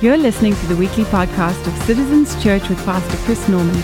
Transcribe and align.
You're 0.00 0.16
listening 0.18 0.56
to 0.56 0.66
the 0.66 0.74
weekly 0.74 1.04
podcast 1.04 1.64
of 1.68 1.82
Citizens 1.84 2.42
Church 2.42 2.68
with 2.68 2.84
Pastor 2.84 3.16
Chris 3.18 3.48
Norman. 3.48 3.80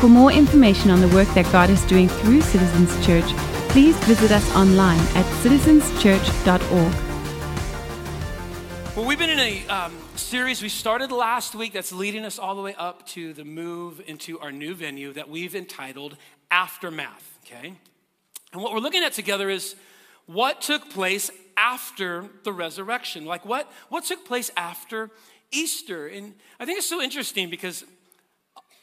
For 0.00 0.08
more 0.08 0.32
information 0.32 0.90
on 0.90 1.00
the 1.00 1.06
work 1.08 1.28
that 1.28 1.50
God 1.52 1.70
is 1.70 1.84
doing 1.84 2.08
through 2.08 2.40
Citizens 2.40 3.06
Church, 3.06 3.24
please 3.68 3.96
visit 4.04 4.32
us 4.32 4.54
online 4.56 4.98
at 4.98 5.24
citizenschurch.org. 5.42 6.92
Well, 8.96 9.06
we've 9.06 9.18
been 9.18 9.30
in 9.30 9.38
a 9.38 9.64
um, 9.68 9.96
series 10.16 10.60
we 10.60 10.68
started 10.68 11.12
last 11.12 11.54
week 11.54 11.72
that's 11.72 11.92
leading 11.92 12.24
us 12.24 12.40
all 12.40 12.56
the 12.56 12.62
way 12.62 12.74
up 12.74 13.06
to 13.10 13.32
the 13.32 13.44
move 13.44 14.02
into 14.08 14.40
our 14.40 14.50
new 14.50 14.74
venue 14.74 15.12
that 15.12 15.28
we've 15.28 15.54
entitled 15.54 16.16
Aftermath, 16.50 17.38
okay? 17.46 17.74
And 18.52 18.60
what 18.60 18.72
we're 18.72 18.80
looking 18.80 19.04
at 19.04 19.12
together 19.12 19.48
is 19.48 19.76
what 20.26 20.60
took 20.60 20.90
place 20.90 21.30
after 21.56 22.26
the 22.44 22.52
resurrection. 22.52 23.24
Like 23.24 23.44
what, 23.44 23.70
what 23.88 24.04
took 24.04 24.24
place 24.24 24.50
after 24.56 25.10
Easter? 25.50 26.06
And 26.06 26.34
I 26.58 26.64
think 26.64 26.78
it's 26.78 26.88
so 26.88 27.02
interesting 27.02 27.50
because 27.50 27.84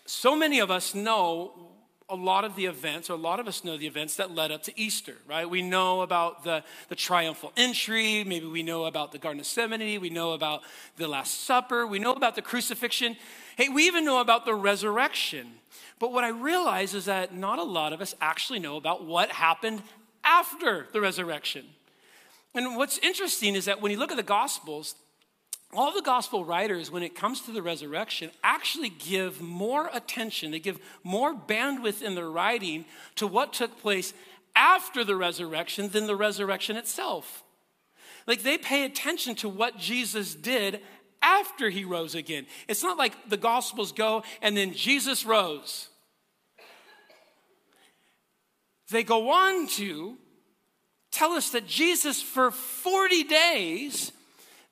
so 0.05 0.35
many 0.35 0.59
of 0.59 0.69
us 0.71 0.93
know 0.93 1.71
a 2.07 2.15
lot 2.15 2.45
of 2.45 2.55
the 2.55 2.65
events, 2.65 3.09
or 3.09 3.13
a 3.13 3.17
lot 3.17 3.39
of 3.39 3.47
us 3.47 3.63
know 3.63 3.77
the 3.77 3.87
events 3.87 4.15
that 4.17 4.29
led 4.29 4.51
up 4.51 4.61
to 4.63 4.79
Easter, 4.79 5.15
right? 5.27 5.49
We 5.49 5.63
know 5.63 6.01
about 6.01 6.43
the, 6.43 6.63
the 6.87 6.95
triumphal 6.95 7.51
entry, 7.57 8.23
maybe 8.23 8.45
we 8.45 8.61
know 8.61 8.85
about 8.85 9.11
the 9.11 9.17
Garden 9.17 9.39
of 9.39 9.45
Gethsemane, 9.45 9.99
we 9.99 10.11
know 10.11 10.33
about 10.33 10.61
the 10.97 11.07
Last 11.07 11.45
Supper, 11.45 11.87
we 11.87 11.97
know 11.97 12.13
about 12.13 12.35
the 12.35 12.43
crucifixion. 12.43 13.17
Hey, 13.57 13.70
we 13.70 13.87
even 13.87 14.05
know 14.05 14.21
about 14.21 14.45
the 14.45 14.53
resurrection. 14.53 15.47
But 15.99 16.11
what 16.11 16.23
I 16.23 16.29
realize 16.29 16.93
is 16.93 17.05
that 17.05 17.34
not 17.34 17.57
a 17.57 17.63
lot 17.63 17.91
of 17.91 18.01
us 18.01 18.13
actually 18.21 18.59
know 18.59 18.77
about 18.77 19.03
what 19.03 19.31
happened 19.31 19.81
after 20.23 20.87
the 20.93 21.01
resurrection. 21.01 21.65
And 22.53 22.77
what's 22.77 22.99
interesting 22.99 23.55
is 23.55 23.65
that 23.65 23.81
when 23.81 23.91
you 23.91 23.97
look 23.97 24.11
at 24.11 24.17
the 24.17 24.23
Gospels, 24.23 24.93
all 25.75 25.93
the 25.93 26.02
gospel 26.02 26.45
writers, 26.45 26.91
when 26.91 27.03
it 27.03 27.15
comes 27.15 27.41
to 27.41 27.52
the 27.52 27.61
resurrection, 27.61 28.31
actually 28.43 28.89
give 28.89 29.41
more 29.41 29.90
attention, 29.93 30.51
they 30.51 30.59
give 30.59 30.79
more 31.04 31.34
bandwidth 31.34 32.01
in 32.01 32.15
their 32.15 32.29
writing 32.29 32.85
to 33.15 33.27
what 33.27 33.54
took 33.54 33.79
place 33.81 34.13
after 34.55 35.03
the 35.03 35.15
resurrection 35.15 35.90
than 35.90 36.07
the 36.07 36.15
resurrection 36.15 36.77
itself. 36.77 37.43
Like 38.27 38.43
they 38.43 38.57
pay 38.57 38.85
attention 38.85 39.35
to 39.35 39.49
what 39.49 39.77
Jesus 39.77 40.34
did 40.34 40.81
after 41.21 41.70
he 41.70 41.85
rose 41.85 42.15
again. 42.15 42.46
It's 42.68 42.84
not 42.84 42.98
like 42.98 43.29
the 43.29 43.37
gospels 43.37 43.91
go 43.91 44.23
and 44.41 44.55
then 44.55 44.73
Jesus 44.73 45.26
rose. 45.26 45.90
They 48.90 49.03
go 49.03 49.31
on 49.31 49.68
to 49.68 50.18
tell 51.12 51.31
us 51.31 51.51
that 51.51 51.65
Jesus, 51.68 52.21
for 52.21 52.51
40 52.51 53.23
days, 53.23 54.12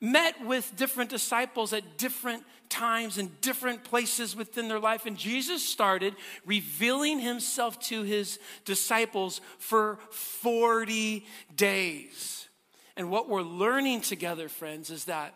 met 0.04 0.46
with 0.46 0.76
different 0.76 1.10
disciples 1.10 1.72
at 1.72 1.98
different 1.98 2.44
times 2.68 3.18
and 3.18 3.40
different 3.40 3.86
places 3.86 4.36
within 4.36 4.68
their 4.68 4.80
life. 4.80 5.06
And 5.06 5.18
Jesus 5.18 5.64
started 5.64 6.14
revealing 6.46 7.20
himself 7.20 7.80
to 7.84 8.04
his 8.04 8.38
disciples 8.66 9.40
for 9.60 9.98
40 10.12 11.26
days. 11.56 12.50
And 12.98 13.10
what 13.10 13.30
we're 13.30 13.44
learning 13.44 14.02
together, 14.02 14.50
friends, 14.50 14.90
is 14.90 15.06
that 15.06 15.34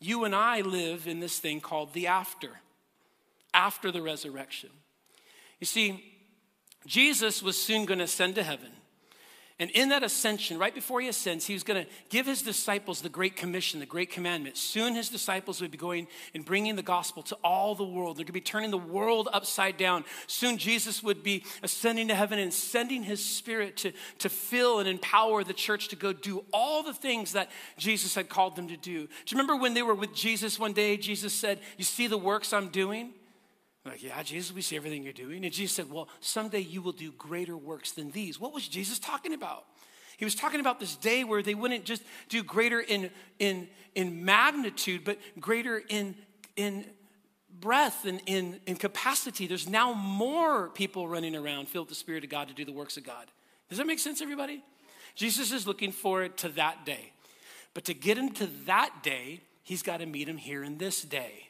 you 0.00 0.22
and 0.22 0.34
I 0.34 0.60
live 0.60 1.08
in 1.08 1.18
this 1.18 1.40
thing 1.40 1.60
called 1.60 1.92
the 1.92 2.06
after, 2.06 2.50
after 3.52 3.90
the 3.90 4.00
resurrection. 4.00 4.70
You 5.58 5.66
see, 5.66 6.04
Jesus 6.86 7.42
was 7.42 7.60
soon 7.60 7.84
going 7.84 7.98
to 7.98 8.04
ascend 8.04 8.36
to 8.36 8.44
heaven. 8.44 8.70
And 9.60 9.70
in 9.70 9.90
that 9.90 10.02
ascension, 10.02 10.58
right 10.58 10.74
before 10.74 11.00
he 11.00 11.06
ascends, 11.06 11.46
he 11.46 11.52
was 11.52 11.62
going 11.62 11.84
to 11.84 11.90
give 12.08 12.26
his 12.26 12.42
disciples 12.42 13.00
the 13.00 13.08
Great 13.08 13.36
Commission, 13.36 13.78
the 13.78 13.86
Great 13.86 14.10
Commandment. 14.10 14.56
Soon 14.56 14.96
his 14.96 15.08
disciples 15.08 15.60
would 15.60 15.70
be 15.70 15.78
going 15.78 16.08
and 16.34 16.44
bringing 16.44 16.74
the 16.74 16.82
gospel 16.82 17.22
to 17.22 17.36
all 17.44 17.76
the 17.76 17.84
world. 17.84 18.16
They're 18.16 18.24
going 18.24 18.26
to 18.26 18.32
be 18.32 18.40
turning 18.40 18.72
the 18.72 18.78
world 18.78 19.28
upside 19.32 19.76
down. 19.76 20.04
Soon 20.26 20.58
Jesus 20.58 21.04
would 21.04 21.22
be 21.22 21.44
ascending 21.62 22.08
to 22.08 22.16
heaven 22.16 22.40
and 22.40 22.52
sending 22.52 23.04
his 23.04 23.24
spirit 23.24 23.76
to, 23.78 23.92
to 24.18 24.28
fill 24.28 24.80
and 24.80 24.88
empower 24.88 25.44
the 25.44 25.52
church 25.52 25.86
to 25.88 25.96
go 25.96 26.12
do 26.12 26.44
all 26.52 26.82
the 26.82 26.94
things 26.94 27.34
that 27.34 27.48
Jesus 27.78 28.16
had 28.16 28.28
called 28.28 28.56
them 28.56 28.66
to 28.66 28.76
do. 28.76 29.02
Do 29.06 29.06
you 29.28 29.38
remember 29.38 29.54
when 29.54 29.74
they 29.74 29.82
were 29.82 29.94
with 29.94 30.14
Jesus 30.16 30.58
one 30.58 30.72
day? 30.72 30.96
Jesus 30.96 31.32
said, 31.32 31.60
You 31.78 31.84
see 31.84 32.08
the 32.08 32.18
works 32.18 32.52
I'm 32.52 32.70
doing? 32.70 33.12
Like, 33.84 34.02
yeah, 34.02 34.22
Jesus, 34.22 34.54
we 34.54 34.62
see 34.62 34.76
everything 34.76 35.02
you're 35.02 35.12
doing. 35.12 35.44
And 35.44 35.52
Jesus 35.52 35.76
said, 35.76 35.90
Well, 35.90 36.08
someday 36.20 36.60
you 36.60 36.80
will 36.80 36.92
do 36.92 37.12
greater 37.12 37.56
works 37.56 37.92
than 37.92 38.10
these. 38.10 38.40
What 38.40 38.54
was 38.54 38.66
Jesus 38.66 38.98
talking 38.98 39.34
about? 39.34 39.64
He 40.16 40.24
was 40.24 40.34
talking 40.34 40.60
about 40.60 40.80
this 40.80 40.96
day 40.96 41.24
where 41.24 41.42
they 41.42 41.54
wouldn't 41.54 41.84
just 41.84 42.02
do 42.28 42.42
greater 42.42 42.80
in, 42.80 43.10
in, 43.38 43.68
in 43.94 44.24
magnitude, 44.24 45.04
but 45.04 45.18
greater 45.40 45.82
in, 45.88 46.14
in 46.56 46.86
breadth 47.60 48.04
and 48.04 48.20
in, 48.26 48.60
in 48.66 48.76
capacity. 48.76 49.46
There's 49.46 49.68
now 49.68 49.92
more 49.92 50.68
people 50.70 51.08
running 51.08 51.34
around 51.34 51.68
filled 51.68 51.86
with 51.86 51.90
the 51.90 52.00
Spirit 52.00 52.24
of 52.24 52.30
God 52.30 52.48
to 52.48 52.54
do 52.54 52.64
the 52.64 52.72
works 52.72 52.96
of 52.96 53.04
God. 53.04 53.26
Does 53.68 53.78
that 53.78 53.86
make 53.86 53.98
sense, 53.98 54.22
everybody? 54.22 54.62
Jesus 55.14 55.52
is 55.52 55.66
looking 55.66 55.92
forward 55.92 56.36
to 56.38 56.48
that 56.50 56.86
day. 56.86 57.12
But 57.72 57.84
to 57.86 57.94
get 57.94 58.18
into 58.18 58.46
that 58.66 59.02
day, 59.02 59.40
he's 59.62 59.82
got 59.82 59.98
to 59.98 60.06
meet 60.06 60.28
him 60.28 60.36
here 60.36 60.62
in 60.62 60.78
this 60.78 61.02
day. 61.02 61.48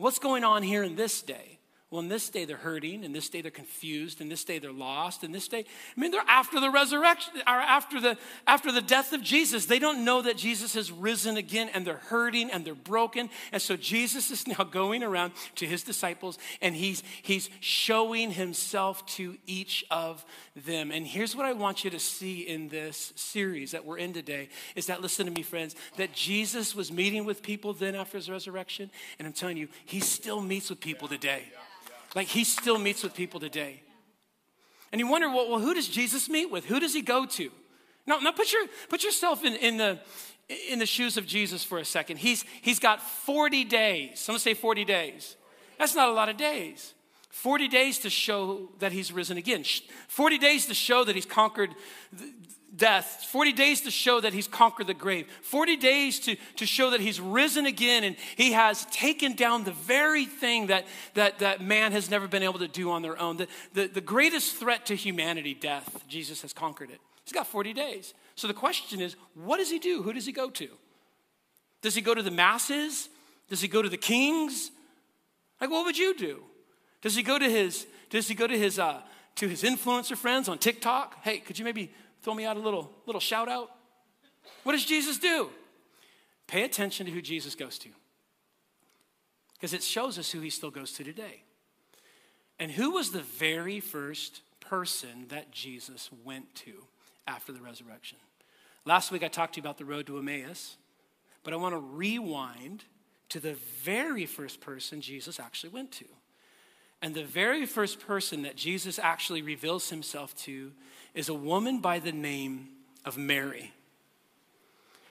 What's 0.00 0.20
going 0.20 0.44
on 0.44 0.62
here 0.62 0.84
in 0.84 0.94
this 0.94 1.22
day? 1.22 1.57
Well, 1.90 2.02
in 2.02 2.08
this 2.08 2.28
day 2.28 2.44
they're 2.44 2.58
hurting, 2.58 3.02
in 3.02 3.12
this 3.12 3.30
day 3.30 3.40
they're 3.40 3.50
confused, 3.50 4.20
in 4.20 4.28
this 4.28 4.44
day 4.44 4.58
they're 4.58 4.70
lost, 4.70 5.24
in 5.24 5.32
this 5.32 5.48
day, 5.48 5.64
I 5.96 6.00
mean, 6.00 6.10
they're 6.10 6.20
after 6.28 6.60
the 6.60 6.68
resurrection, 6.68 7.32
or 7.46 7.54
after 7.54 7.98
the 7.98 8.18
after 8.46 8.70
the 8.70 8.82
death 8.82 9.14
of 9.14 9.22
Jesus. 9.22 9.64
They 9.64 9.78
don't 9.78 10.04
know 10.04 10.20
that 10.20 10.36
Jesus 10.36 10.74
has 10.74 10.92
risen 10.92 11.38
again, 11.38 11.70
and 11.72 11.86
they're 11.86 11.96
hurting 11.96 12.50
and 12.50 12.62
they're 12.62 12.74
broken. 12.74 13.30
And 13.52 13.62
so 13.62 13.74
Jesus 13.74 14.30
is 14.30 14.46
now 14.46 14.64
going 14.70 15.02
around 15.02 15.32
to 15.54 15.66
his 15.66 15.82
disciples 15.82 16.38
and 16.60 16.74
he's 16.74 17.02
he's 17.22 17.48
showing 17.60 18.32
himself 18.32 19.06
to 19.06 19.38
each 19.46 19.82
of 19.90 20.26
them. 20.54 20.90
And 20.90 21.06
here's 21.06 21.34
what 21.34 21.46
I 21.46 21.54
want 21.54 21.84
you 21.84 21.90
to 21.90 22.00
see 22.00 22.40
in 22.40 22.68
this 22.68 23.14
series 23.16 23.70
that 23.70 23.86
we're 23.86 23.96
in 23.96 24.12
today 24.12 24.50
is 24.76 24.86
that 24.86 25.00
listen 25.00 25.24
to 25.24 25.32
me, 25.32 25.42
friends, 25.42 25.74
that 25.96 26.12
Jesus 26.12 26.74
was 26.74 26.92
meeting 26.92 27.24
with 27.24 27.42
people 27.42 27.72
then 27.72 27.94
after 27.94 28.18
his 28.18 28.28
resurrection, 28.28 28.90
and 29.18 29.26
I'm 29.26 29.32
telling 29.32 29.56
you, 29.56 29.68
he 29.86 30.00
still 30.00 30.42
meets 30.42 30.68
with 30.68 30.80
people 30.80 31.08
today. 31.08 31.44
Like 32.14 32.28
he 32.28 32.44
still 32.44 32.78
meets 32.78 33.02
with 33.02 33.14
people 33.14 33.40
today. 33.40 33.82
And 34.92 35.00
you 35.00 35.06
wonder, 35.06 35.28
well, 35.28 35.50
well 35.50 35.60
who 35.60 35.74
does 35.74 35.88
Jesus 35.88 36.28
meet 36.28 36.50
with? 36.50 36.64
Who 36.64 36.80
does 36.80 36.94
he 36.94 37.02
go 37.02 37.26
to? 37.26 37.50
Now, 38.06 38.18
now 38.18 38.32
put, 38.32 38.52
your, 38.52 38.66
put 38.88 39.04
yourself 39.04 39.44
in, 39.44 39.54
in, 39.56 39.76
the, 39.76 39.98
in 40.70 40.78
the 40.78 40.86
shoes 40.86 41.16
of 41.16 41.26
Jesus 41.26 41.62
for 41.62 41.78
a 41.78 41.84
second. 41.84 42.16
He's, 42.16 42.44
he's 42.62 42.78
got 42.78 43.02
40 43.02 43.64
days. 43.64 44.20
Someone 44.20 44.40
say 44.40 44.54
40 44.54 44.84
days. 44.84 45.36
That's 45.78 45.94
not 45.94 46.08
a 46.08 46.12
lot 46.12 46.28
of 46.28 46.36
days. 46.36 46.94
40 47.28 47.68
days 47.68 47.98
to 48.00 48.10
show 48.10 48.70
that 48.78 48.92
he's 48.92 49.12
risen 49.12 49.36
again. 49.36 49.62
40 50.08 50.38
days 50.38 50.66
to 50.66 50.74
show 50.74 51.04
that 51.04 51.14
he's 51.14 51.26
conquered 51.26 51.70
death, 52.76 53.26
40 53.30 53.52
days 53.52 53.80
to 53.82 53.90
show 53.90 54.20
that 54.20 54.32
he's 54.32 54.46
conquered 54.46 54.86
the 54.86 54.94
grave, 54.94 55.26
40 55.42 55.76
days 55.76 56.20
to, 56.20 56.36
to 56.56 56.66
show 56.66 56.90
that 56.90 57.00
he's 57.00 57.20
risen 57.20 57.66
again 57.66 58.04
and 58.04 58.16
he 58.36 58.52
has 58.52 58.84
taken 58.86 59.34
down 59.34 59.64
the 59.64 59.72
very 59.72 60.24
thing 60.24 60.68
that, 60.68 60.86
that, 61.14 61.38
that 61.40 61.60
man 61.60 61.92
has 61.92 62.10
never 62.10 62.28
been 62.28 62.42
able 62.42 62.58
to 62.58 62.68
do 62.68 62.90
on 62.90 63.02
their 63.02 63.20
own. 63.20 63.36
The, 63.36 63.48
the, 63.74 63.86
the 63.88 64.00
greatest 64.00 64.56
threat 64.56 64.86
to 64.86 64.94
humanity, 64.94 65.54
death, 65.54 66.04
Jesus 66.08 66.42
has 66.42 66.52
conquered 66.52 66.90
it. 66.90 67.00
He's 67.24 67.32
got 67.32 67.46
40 67.46 67.72
days. 67.72 68.14
So 68.36 68.46
the 68.46 68.54
question 68.54 69.00
is, 69.00 69.16
what 69.34 69.58
does 69.58 69.70
he 69.70 69.78
do? 69.78 70.02
Who 70.02 70.12
does 70.12 70.26
he 70.26 70.32
go 70.32 70.50
to? 70.50 70.68
Does 71.82 71.94
he 71.94 72.00
go 72.00 72.14
to 72.14 72.22
the 72.22 72.30
masses? 72.30 73.08
Does 73.48 73.60
he 73.60 73.68
go 73.68 73.82
to 73.82 73.88
the 73.88 73.96
kings? 73.96 74.70
Like, 75.60 75.70
what 75.70 75.84
would 75.84 75.98
you 75.98 76.14
do? 76.16 76.42
Does 77.02 77.14
he 77.14 77.22
go 77.22 77.38
to 77.38 77.48
his, 77.48 77.86
does 78.10 78.28
he 78.28 78.34
go 78.34 78.46
to 78.46 78.58
his, 78.58 78.78
uh, 78.78 79.00
to 79.36 79.48
his 79.48 79.62
influencer 79.62 80.16
friends 80.16 80.48
on 80.48 80.58
TikTok? 80.58 81.22
Hey, 81.22 81.38
could 81.38 81.58
you 81.58 81.64
maybe 81.64 81.92
throw 82.22 82.34
me 82.34 82.44
out 82.44 82.56
a 82.56 82.60
little, 82.60 82.90
little 83.06 83.20
shout 83.20 83.48
out? 83.48 83.70
What 84.62 84.72
does 84.72 84.84
Jesus 84.84 85.18
do? 85.18 85.50
Pay 86.46 86.62
attention 86.62 87.06
to 87.06 87.12
who 87.12 87.22
Jesus 87.22 87.54
goes 87.54 87.78
to. 87.78 87.88
Because 89.54 89.72
it 89.72 89.82
shows 89.82 90.18
us 90.18 90.30
who 90.30 90.40
he 90.40 90.50
still 90.50 90.70
goes 90.70 90.92
to 90.92 91.04
today. 91.04 91.42
And 92.58 92.70
who 92.70 92.92
was 92.92 93.10
the 93.10 93.22
very 93.22 93.80
first 93.80 94.42
person 94.60 95.26
that 95.28 95.50
Jesus 95.50 96.10
went 96.24 96.54
to 96.56 96.72
after 97.26 97.52
the 97.52 97.60
resurrection? 97.60 98.18
Last 98.84 99.10
week 99.10 99.22
I 99.22 99.28
talked 99.28 99.54
to 99.54 99.60
you 99.60 99.62
about 99.62 99.78
the 99.78 99.84
road 99.84 100.06
to 100.06 100.18
Emmaus, 100.18 100.76
but 101.44 101.52
I 101.52 101.56
want 101.56 101.74
to 101.74 101.78
rewind 101.78 102.84
to 103.28 103.40
the 103.40 103.54
very 103.82 104.26
first 104.26 104.60
person 104.60 105.00
Jesus 105.00 105.38
actually 105.38 105.70
went 105.70 105.92
to. 105.92 106.06
And 107.00 107.14
the 107.14 107.24
very 107.24 107.66
first 107.66 108.00
person 108.00 108.42
that 108.42 108.56
Jesus 108.56 108.98
actually 108.98 109.42
reveals 109.42 109.90
himself 109.90 110.34
to 110.38 110.72
is 111.18 111.28
a 111.28 111.34
woman 111.34 111.80
by 111.80 111.98
the 111.98 112.12
name 112.12 112.68
of 113.04 113.18
Mary. 113.18 113.72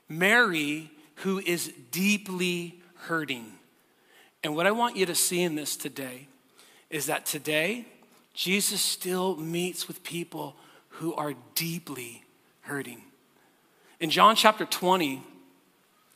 Mary, 0.07 0.89
who 1.15 1.39
is 1.39 1.73
deeply 1.91 2.79
hurting. 2.95 3.51
And 4.41 4.55
what 4.55 4.65
I 4.65 4.71
want 4.71 4.95
you 4.95 5.05
to 5.05 5.13
see 5.13 5.41
in 5.43 5.55
this 5.55 5.75
today 5.75 6.29
is 6.89 7.07
that 7.07 7.25
today, 7.25 7.85
Jesus 8.33 8.79
still 8.79 9.35
meets 9.35 9.89
with 9.89 10.01
people 10.01 10.55
who 10.91 11.13
are 11.13 11.33
deeply 11.55 12.23
hurting. 12.61 13.01
In 13.99 14.09
John 14.09 14.37
chapter 14.37 14.63
20, 14.63 15.21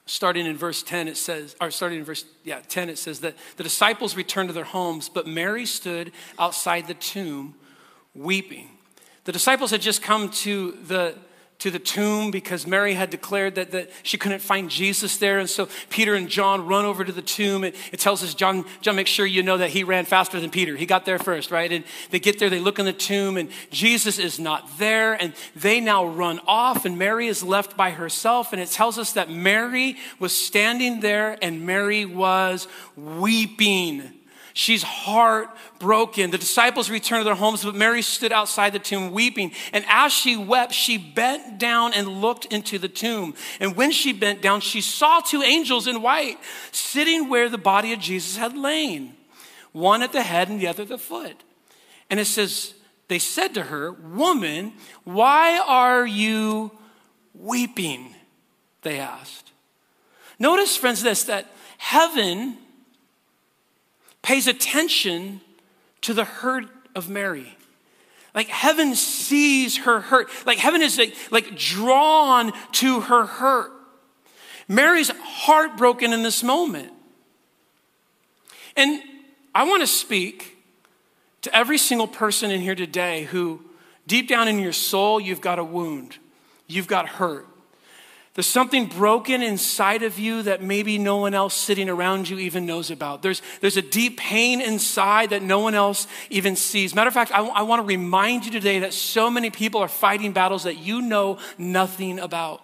starting 0.05 0.45
in 0.45 0.55
verse 0.55 0.83
10 0.83 1.09
it 1.09 1.17
says 1.17 1.55
or 1.59 1.69
starting 1.69 1.99
in 1.99 2.05
verse 2.05 2.25
yeah 2.43 2.59
10 2.67 2.89
it 2.89 2.97
says 2.97 3.19
that 3.19 3.35
the 3.55 3.63
disciples 3.63 4.15
returned 4.15 4.49
to 4.49 4.53
their 4.53 4.63
homes 4.63 5.07
but 5.07 5.25
mary 5.25 5.65
stood 5.65 6.11
outside 6.39 6.87
the 6.87 6.95
tomb 6.95 7.53
weeping 8.13 8.67
the 9.23 9.31
disciples 9.31 9.71
had 9.71 9.81
just 9.81 10.01
come 10.01 10.29
to 10.29 10.71
the 10.87 11.15
to 11.61 11.69
the 11.69 11.77
tomb 11.77 12.31
because 12.31 12.65
Mary 12.65 12.95
had 12.95 13.11
declared 13.11 13.53
that, 13.53 13.69
that 13.69 13.91
she 14.01 14.17
couldn't 14.17 14.39
find 14.39 14.67
Jesus 14.67 15.17
there. 15.17 15.37
And 15.37 15.47
so 15.47 15.69
Peter 15.91 16.15
and 16.15 16.27
John 16.27 16.65
run 16.65 16.85
over 16.85 17.05
to 17.05 17.11
the 17.11 17.21
tomb. 17.21 17.63
It, 17.63 17.75
it 17.91 17.99
tells 17.99 18.23
us, 18.23 18.33
John, 18.33 18.65
John, 18.81 18.95
make 18.95 19.05
sure 19.05 19.27
you 19.27 19.43
know 19.43 19.59
that 19.59 19.69
he 19.69 19.83
ran 19.83 20.05
faster 20.05 20.39
than 20.39 20.49
Peter. 20.49 20.75
He 20.75 20.87
got 20.87 21.05
there 21.05 21.19
first, 21.19 21.51
right? 21.51 21.71
And 21.71 21.85
they 22.09 22.17
get 22.17 22.39
there, 22.39 22.49
they 22.49 22.59
look 22.59 22.79
in 22.79 22.85
the 22.85 22.93
tomb, 22.93 23.37
and 23.37 23.47
Jesus 23.69 24.17
is 24.17 24.39
not 24.39 24.79
there. 24.79 25.13
And 25.13 25.35
they 25.55 25.79
now 25.79 26.03
run 26.03 26.39
off, 26.47 26.83
and 26.83 26.97
Mary 26.97 27.27
is 27.27 27.43
left 27.43 27.77
by 27.77 27.91
herself. 27.91 28.53
And 28.53 28.61
it 28.61 28.69
tells 28.69 28.97
us 28.97 29.13
that 29.13 29.29
Mary 29.29 29.97
was 30.17 30.35
standing 30.35 30.99
there, 30.99 31.37
and 31.43 31.63
Mary 31.63 32.05
was 32.05 32.67
weeping. 32.95 34.20
She's 34.53 34.83
heartbroken. 34.83 36.31
The 36.31 36.37
disciples 36.37 36.89
returned 36.89 37.21
to 37.21 37.25
their 37.25 37.35
homes, 37.35 37.63
but 37.63 37.75
Mary 37.75 38.01
stood 38.01 38.31
outside 38.31 38.73
the 38.73 38.79
tomb 38.79 39.11
weeping. 39.11 39.51
And 39.71 39.85
as 39.87 40.11
she 40.11 40.35
wept, 40.35 40.73
she 40.73 40.97
bent 40.97 41.57
down 41.57 41.93
and 41.93 42.21
looked 42.21 42.45
into 42.45 42.77
the 42.77 42.89
tomb. 42.89 43.33
And 43.59 43.75
when 43.75 43.91
she 43.91 44.11
bent 44.13 44.41
down, 44.41 44.61
she 44.61 44.81
saw 44.81 45.21
two 45.21 45.41
angels 45.41 45.87
in 45.87 46.01
white 46.01 46.37
sitting 46.71 47.29
where 47.29 47.49
the 47.49 47.57
body 47.57 47.93
of 47.93 47.99
Jesus 47.99 48.37
had 48.37 48.57
lain, 48.57 49.13
one 49.71 50.01
at 50.01 50.11
the 50.11 50.23
head 50.23 50.49
and 50.49 50.59
the 50.59 50.67
other 50.67 50.83
at 50.83 50.89
the 50.89 50.97
foot. 50.97 51.43
And 52.09 52.19
it 52.19 52.25
says, 52.25 52.73
They 53.07 53.19
said 53.19 53.53
to 53.53 53.63
her, 53.63 53.91
Woman, 53.91 54.73
why 55.05 55.59
are 55.65 56.05
you 56.05 56.71
weeping? 57.33 58.15
They 58.81 58.99
asked. 58.99 59.51
Notice, 60.39 60.75
friends, 60.75 61.03
this 61.03 61.23
that 61.25 61.53
heaven 61.77 62.57
pays 64.21 64.47
attention 64.47 65.41
to 66.01 66.13
the 66.13 66.23
hurt 66.23 66.65
of 66.95 67.09
Mary. 67.09 67.57
Like 68.33 68.47
heaven 68.47 68.95
sees 68.95 69.77
her 69.77 69.99
hurt. 69.99 70.29
Like 70.45 70.57
heaven 70.57 70.81
is 70.81 70.97
like, 70.97 71.15
like 71.31 71.55
drawn 71.55 72.53
to 72.73 73.01
her 73.01 73.25
hurt. 73.25 73.71
Mary's 74.67 75.09
heartbroken 75.09 76.13
in 76.13 76.23
this 76.23 76.43
moment. 76.43 76.93
And 78.77 79.01
I 79.53 79.67
want 79.67 79.81
to 79.81 79.87
speak 79.87 80.57
to 81.41 81.53
every 81.55 81.77
single 81.77 82.07
person 82.07 82.51
in 82.51 82.61
here 82.61 82.75
today 82.75 83.23
who, 83.25 83.61
deep 84.07 84.29
down 84.29 84.47
in 84.47 84.59
your 84.59 84.71
soul, 84.71 85.19
you've 85.19 85.41
got 85.41 85.59
a 85.59 85.63
wound, 85.63 86.17
you've 86.67 86.87
got 86.87 87.07
hurt. 87.09 87.47
There's 88.33 88.47
something 88.47 88.85
broken 88.85 89.41
inside 89.41 90.03
of 90.03 90.17
you 90.17 90.43
that 90.43 90.63
maybe 90.63 90.97
no 90.97 91.17
one 91.17 91.33
else 91.33 91.53
sitting 91.53 91.89
around 91.89 92.29
you 92.29 92.39
even 92.39 92.65
knows 92.65 92.89
about. 92.89 93.21
There's, 93.21 93.41
there's 93.59 93.75
a 93.75 93.81
deep 93.81 94.17
pain 94.17 94.61
inside 94.61 95.31
that 95.31 95.41
no 95.41 95.59
one 95.59 95.75
else 95.75 96.07
even 96.29 96.55
sees. 96.55 96.95
Matter 96.95 97.09
of 97.09 97.13
fact, 97.13 97.31
I, 97.33 97.45
I 97.45 97.63
want 97.63 97.81
to 97.81 97.85
remind 97.85 98.45
you 98.45 98.51
today 98.51 98.79
that 98.79 98.93
so 98.93 99.29
many 99.29 99.49
people 99.49 99.81
are 99.81 99.89
fighting 99.89 100.31
battles 100.31 100.63
that 100.63 100.77
you 100.77 101.01
know 101.01 101.39
nothing 101.57 102.19
about. 102.19 102.63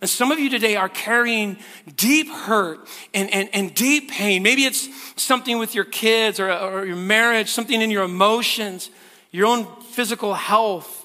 And 0.00 0.10
some 0.10 0.32
of 0.32 0.40
you 0.40 0.50
today 0.50 0.74
are 0.74 0.88
carrying 0.88 1.58
deep 1.94 2.28
hurt 2.28 2.88
and, 3.14 3.32
and, 3.32 3.48
and 3.52 3.72
deep 3.72 4.10
pain. 4.10 4.42
Maybe 4.42 4.64
it's 4.64 4.88
something 5.20 5.58
with 5.58 5.74
your 5.74 5.84
kids 5.84 6.40
or, 6.40 6.50
or 6.50 6.84
your 6.84 6.96
marriage, 6.96 7.50
something 7.50 7.80
in 7.80 7.90
your 7.90 8.04
emotions, 8.04 8.90
your 9.30 9.46
own 9.46 9.68
physical 9.82 10.34
health. 10.34 10.99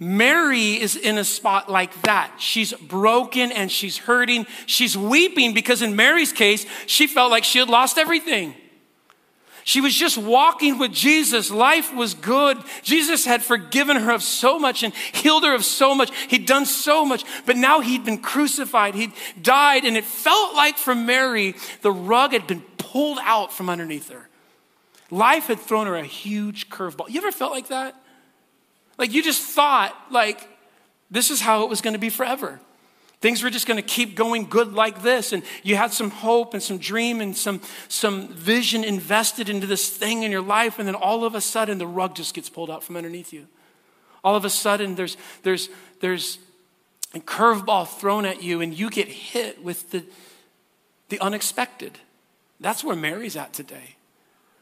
Mary 0.00 0.80
is 0.80 0.94
in 0.94 1.18
a 1.18 1.24
spot 1.24 1.68
like 1.68 2.02
that. 2.02 2.32
She's 2.38 2.72
broken 2.72 3.50
and 3.50 3.70
she's 3.70 3.98
hurting. 3.98 4.46
She's 4.66 4.96
weeping 4.96 5.54
because, 5.54 5.82
in 5.82 5.96
Mary's 5.96 6.32
case, 6.32 6.66
she 6.86 7.06
felt 7.06 7.30
like 7.30 7.44
she 7.44 7.58
had 7.58 7.68
lost 7.68 7.98
everything. 7.98 8.54
She 9.64 9.82
was 9.82 9.94
just 9.94 10.16
walking 10.16 10.78
with 10.78 10.92
Jesus. 10.92 11.50
Life 11.50 11.94
was 11.94 12.14
good. 12.14 12.56
Jesus 12.82 13.26
had 13.26 13.42
forgiven 13.42 13.98
her 13.98 14.12
of 14.12 14.22
so 14.22 14.58
much 14.58 14.82
and 14.82 14.94
healed 14.94 15.44
her 15.44 15.52
of 15.52 15.62
so 15.62 15.94
much. 15.94 16.10
He'd 16.28 16.46
done 16.46 16.64
so 16.64 17.04
much, 17.04 17.22
but 17.44 17.56
now 17.56 17.80
he'd 17.80 18.02
been 18.02 18.22
crucified. 18.22 18.94
He'd 18.94 19.12
died, 19.42 19.84
and 19.84 19.94
it 19.94 20.04
felt 20.04 20.54
like 20.54 20.78
for 20.78 20.94
Mary, 20.94 21.54
the 21.82 21.92
rug 21.92 22.32
had 22.32 22.46
been 22.46 22.62
pulled 22.78 23.18
out 23.20 23.52
from 23.52 23.68
underneath 23.68 24.08
her. 24.10 24.30
Life 25.10 25.48
had 25.48 25.60
thrown 25.60 25.86
her 25.86 25.96
a 25.96 26.04
huge 26.04 26.70
curveball. 26.70 27.10
You 27.10 27.18
ever 27.18 27.32
felt 27.32 27.52
like 27.52 27.68
that? 27.68 27.94
Like 28.98 29.12
you 29.12 29.22
just 29.22 29.42
thought, 29.42 29.94
like, 30.10 30.48
this 31.10 31.30
is 31.30 31.40
how 31.40 31.62
it 31.62 31.70
was 31.70 31.80
going 31.80 31.94
to 31.94 32.00
be 32.00 32.10
forever. 32.10 32.60
Things 33.20 33.42
were 33.42 33.50
just 33.50 33.66
going 33.66 33.78
to 33.78 33.82
keep 33.82 34.14
going 34.14 34.48
good 34.48 34.74
like 34.74 35.02
this. 35.02 35.32
And 35.32 35.42
you 35.62 35.76
had 35.76 35.92
some 35.92 36.10
hope 36.10 36.54
and 36.54 36.62
some 36.62 36.78
dream 36.78 37.20
and 37.20 37.36
some, 37.36 37.60
some 37.88 38.28
vision 38.28 38.84
invested 38.84 39.48
into 39.48 39.66
this 39.66 39.88
thing 39.88 40.22
in 40.22 40.30
your 40.30 40.42
life. 40.42 40.78
And 40.78 40.86
then 40.86 40.94
all 40.94 41.24
of 41.24 41.34
a 41.34 41.40
sudden, 41.40 41.78
the 41.78 41.86
rug 41.86 42.14
just 42.14 42.34
gets 42.34 42.48
pulled 42.48 42.70
out 42.70 42.84
from 42.84 42.96
underneath 42.96 43.32
you. 43.32 43.48
All 44.22 44.36
of 44.36 44.44
a 44.44 44.50
sudden, 44.50 44.94
there's, 44.94 45.16
there's, 45.42 45.68
there's 46.00 46.38
a 47.14 47.20
curveball 47.20 47.88
thrown 47.88 48.24
at 48.24 48.42
you, 48.42 48.60
and 48.60 48.76
you 48.76 48.90
get 48.90 49.08
hit 49.08 49.64
with 49.64 49.90
the, 49.90 50.04
the 51.08 51.18
unexpected. 51.20 51.98
That's 52.60 52.84
where 52.84 52.96
Mary's 52.96 53.36
at 53.36 53.52
today. 53.52 53.96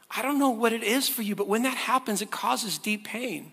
I 0.09 0.21
don't 0.21 0.39
know 0.39 0.49
what 0.49 0.73
it 0.73 0.83
is 0.83 1.09
for 1.09 1.21
you, 1.21 1.35
but 1.35 1.47
when 1.47 1.63
that 1.63 1.75
happens, 1.75 2.21
it 2.21 2.31
causes 2.31 2.77
deep 2.77 3.05
pain. 3.05 3.51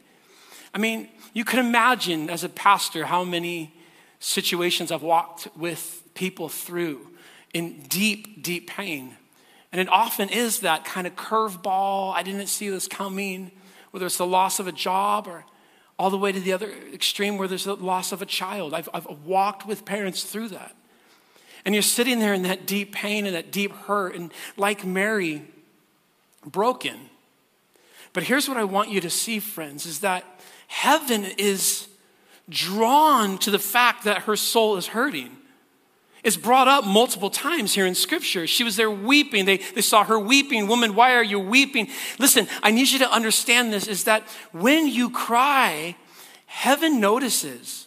I 0.74 0.78
mean, 0.78 1.08
you 1.32 1.44
can 1.44 1.60
imagine 1.60 2.28
as 2.28 2.42
a 2.42 2.48
pastor 2.48 3.06
how 3.06 3.22
many 3.24 3.72
situations 4.18 4.90
I've 4.90 5.02
walked 5.02 5.48
with 5.56 6.02
people 6.14 6.48
through 6.48 7.08
in 7.52 7.82
deep, 7.88 8.42
deep 8.42 8.68
pain. 8.68 9.16
And 9.70 9.80
it 9.80 9.88
often 9.88 10.28
is 10.28 10.60
that 10.60 10.84
kind 10.84 11.06
of 11.06 11.14
curveball, 11.14 12.12
I 12.14 12.22
didn't 12.22 12.48
see 12.48 12.68
this 12.68 12.88
coming, 12.88 13.52
whether 13.92 14.06
it's 14.06 14.18
the 14.18 14.26
loss 14.26 14.58
of 14.58 14.66
a 14.66 14.72
job 14.72 15.28
or 15.28 15.44
all 15.96 16.10
the 16.10 16.18
way 16.18 16.32
to 16.32 16.40
the 16.40 16.52
other 16.52 16.72
extreme 16.92 17.38
where 17.38 17.46
there's 17.46 17.64
the 17.64 17.76
loss 17.76 18.10
of 18.10 18.20
a 18.20 18.26
child. 18.26 18.74
I've, 18.74 18.88
I've 18.92 19.06
walked 19.24 19.66
with 19.66 19.84
parents 19.84 20.24
through 20.24 20.48
that. 20.48 20.74
And 21.64 21.74
you're 21.74 21.82
sitting 21.82 22.18
there 22.18 22.34
in 22.34 22.42
that 22.42 22.66
deep 22.66 22.92
pain 22.92 23.26
and 23.26 23.34
that 23.34 23.50
deep 23.52 23.72
hurt, 23.72 24.14
and 24.14 24.32
like 24.56 24.84
Mary, 24.84 25.42
broken. 26.44 26.98
But 28.12 28.24
here's 28.24 28.48
what 28.48 28.56
I 28.56 28.64
want 28.64 28.90
you 28.90 29.00
to 29.00 29.10
see, 29.10 29.38
friends, 29.38 29.86
is 29.86 30.00
that 30.00 30.33
heaven 30.66 31.24
is 31.38 31.88
drawn 32.48 33.38
to 33.38 33.50
the 33.50 33.58
fact 33.58 34.04
that 34.04 34.22
her 34.22 34.36
soul 34.36 34.76
is 34.76 34.88
hurting. 34.88 35.30
It's 36.22 36.38
brought 36.38 36.68
up 36.68 36.86
multiple 36.86 37.28
times 37.28 37.74
here 37.74 37.84
in 37.84 37.94
scripture. 37.94 38.46
She 38.46 38.64
was 38.64 38.76
there 38.76 38.90
weeping. 38.90 39.44
They, 39.44 39.58
they 39.58 39.82
saw 39.82 40.04
her 40.04 40.18
weeping. 40.18 40.68
Woman, 40.68 40.94
why 40.94 41.14
are 41.14 41.22
you 41.22 41.38
weeping? 41.38 41.88
Listen, 42.18 42.48
I 42.62 42.70
need 42.70 42.88
you 42.88 42.98
to 43.00 43.12
understand 43.12 43.72
this 43.72 43.86
is 43.86 44.04
that 44.04 44.22
when 44.52 44.88
you 44.88 45.10
cry, 45.10 45.96
heaven 46.46 46.98
notices. 46.98 47.86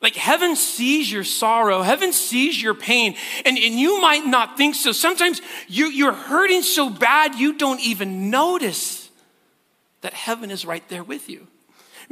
Like 0.00 0.16
heaven 0.16 0.56
sees 0.56 1.12
your 1.12 1.24
sorrow, 1.24 1.82
heaven 1.82 2.12
sees 2.12 2.60
your 2.60 2.74
pain, 2.74 3.14
and, 3.44 3.56
and 3.56 3.74
you 3.74 4.00
might 4.00 4.26
not 4.26 4.56
think 4.56 4.74
so. 4.74 4.90
Sometimes 4.90 5.40
you, 5.68 5.86
you're 5.86 6.12
hurting 6.12 6.62
so 6.62 6.90
bad 6.90 7.36
you 7.36 7.52
don't 7.52 7.80
even 7.80 8.30
notice 8.30 9.10
that 10.00 10.12
heaven 10.12 10.50
is 10.50 10.64
right 10.64 10.86
there 10.88 11.04
with 11.04 11.28
you. 11.28 11.46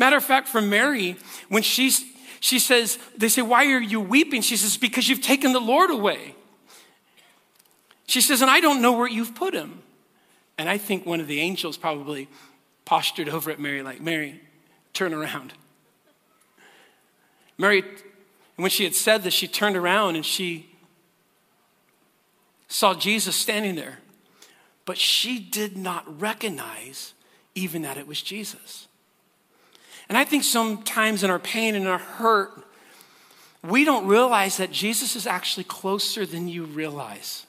Matter 0.00 0.16
of 0.16 0.24
fact, 0.24 0.48
for 0.48 0.62
Mary, 0.62 1.18
when 1.50 1.62
she's, 1.62 2.02
she 2.40 2.58
says, 2.58 2.98
they 3.18 3.28
say, 3.28 3.42
Why 3.42 3.66
are 3.66 3.82
you 3.82 4.00
weeping? 4.00 4.40
She 4.40 4.56
says, 4.56 4.78
Because 4.78 5.10
you've 5.10 5.20
taken 5.20 5.52
the 5.52 5.60
Lord 5.60 5.90
away. 5.90 6.34
She 8.06 8.22
says, 8.22 8.40
And 8.40 8.50
I 8.50 8.60
don't 8.60 8.80
know 8.80 8.92
where 8.92 9.06
you've 9.06 9.34
put 9.34 9.52
him. 9.52 9.82
And 10.56 10.70
I 10.70 10.78
think 10.78 11.04
one 11.04 11.20
of 11.20 11.26
the 11.26 11.38
angels 11.38 11.76
probably 11.76 12.28
postured 12.86 13.28
over 13.28 13.50
at 13.50 13.60
Mary, 13.60 13.82
like, 13.82 14.00
Mary, 14.00 14.40
turn 14.94 15.12
around. 15.12 15.52
Mary, 17.58 17.84
when 18.56 18.70
she 18.70 18.84
had 18.84 18.94
said 18.94 19.22
this, 19.22 19.34
she 19.34 19.46
turned 19.46 19.76
around 19.76 20.16
and 20.16 20.24
she 20.24 20.70
saw 22.68 22.94
Jesus 22.94 23.36
standing 23.36 23.74
there. 23.74 23.98
But 24.86 24.96
she 24.96 25.38
did 25.38 25.76
not 25.76 26.18
recognize 26.18 27.12
even 27.54 27.82
that 27.82 27.98
it 27.98 28.06
was 28.06 28.22
Jesus. 28.22 28.86
And 30.10 30.18
I 30.18 30.24
think 30.24 30.42
sometimes 30.42 31.22
in 31.22 31.30
our 31.30 31.38
pain 31.38 31.76
and 31.76 31.86
our 31.86 31.98
hurt, 31.98 32.50
we 33.62 33.84
don't 33.84 34.08
realize 34.08 34.56
that 34.56 34.72
Jesus 34.72 35.14
is 35.14 35.24
actually 35.24 35.62
closer 35.62 36.26
than 36.26 36.48
you 36.48 36.64
realize. 36.64 37.46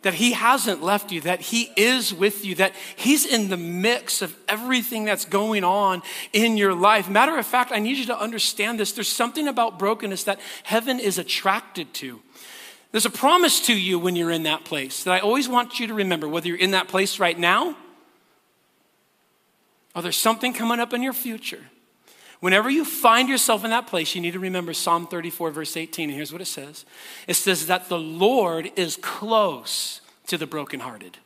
That 0.00 0.14
he 0.14 0.32
hasn't 0.32 0.82
left 0.82 1.12
you, 1.12 1.20
that 1.22 1.42
he 1.42 1.70
is 1.76 2.14
with 2.14 2.42
you, 2.42 2.54
that 2.54 2.72
he's 2.96 3.26
in 3.26 3.50
the 3.50 3.58
mix 3.58 4.22
of 4.22 4.34
everything 4.48 5.04
that's 5.04 5.26
going 5.26 5.62
on 5.62 6.00
in 6.32 6.56
your 6.56 6.72
life. 6.72 7.10
Matter 7.10 7.36
of 7.36 7.44
fact, 7.44 7.70
I 7.70 7.80
need 7.80 7.98
you 7.98 8.06
to 8.06 8.18
understand 8.18 8.80
this. 8.80 8.92
There's 8.92 9.06
something 9.06 9.46
about 9.46 9.78
brokenness 9.78 10.24
that 10.24 10.40
heaven 10.62 10.98
is 10.98 11.18
attracted 11.18 11.92
to. 11.94 12.22
There's 12.92 13.04
a 13.04 13.10
promise 13.10 13.60
to 13.66 13.78
you 13.78 13.98
when 13.98 14.16
you're 14.16 14.30
in 14.30 14.44
that 14.44 14.64
place 14.64 15.04
that 15.04 15.12
I 15.12 15.18
always 15.18 15.50
want 15.50 15.78
you 15.78 15.88
to 15.88 15.94
remember, 15.94 16.28
whether 16.28 16.48
you're 16.48 16.56
in 16.56 16.70
that 16.70 16.88
place 16.88 17.18
right 17.18 17.38
now 17.38 17.76
or 19.98 20.02
there's 20.02 20.16
something 20.16 20.52
coming 20.52 20.78
up 20.78 20.94
in 20.94 21.02
your 21.02 21.12
future. 21.12 21.58
Whenever 22.38 22.70
you 22.70 22.84
find 22.84 23.28
yourself 23.28 23.64
in 23.64 23.70
that 23.70 23.88
place, 23.88 24.14
you 24.14 24.20
need 24.20 24.34
to 24.34 24.38
remember 24.38 24.72
Psalm 24.72 25.08
34, 25.08 25.50
verse 25.50 25.76
18. 25.76 26.08
And 26.08 26.16
here's 26.16 26.32
what 26.32 26.40
it 26.40 26.44
says 26.44 26.84
it 27.26 27.34
says 27.34 27.66
that 27.66 27.88
the 27.88 27.98
Lord 27.98 28.70
is 28.76 28.96
close 29.02 30.00
to 30.28 30.38
the 30.38 30.46
brokenhearted. 30.46 31.18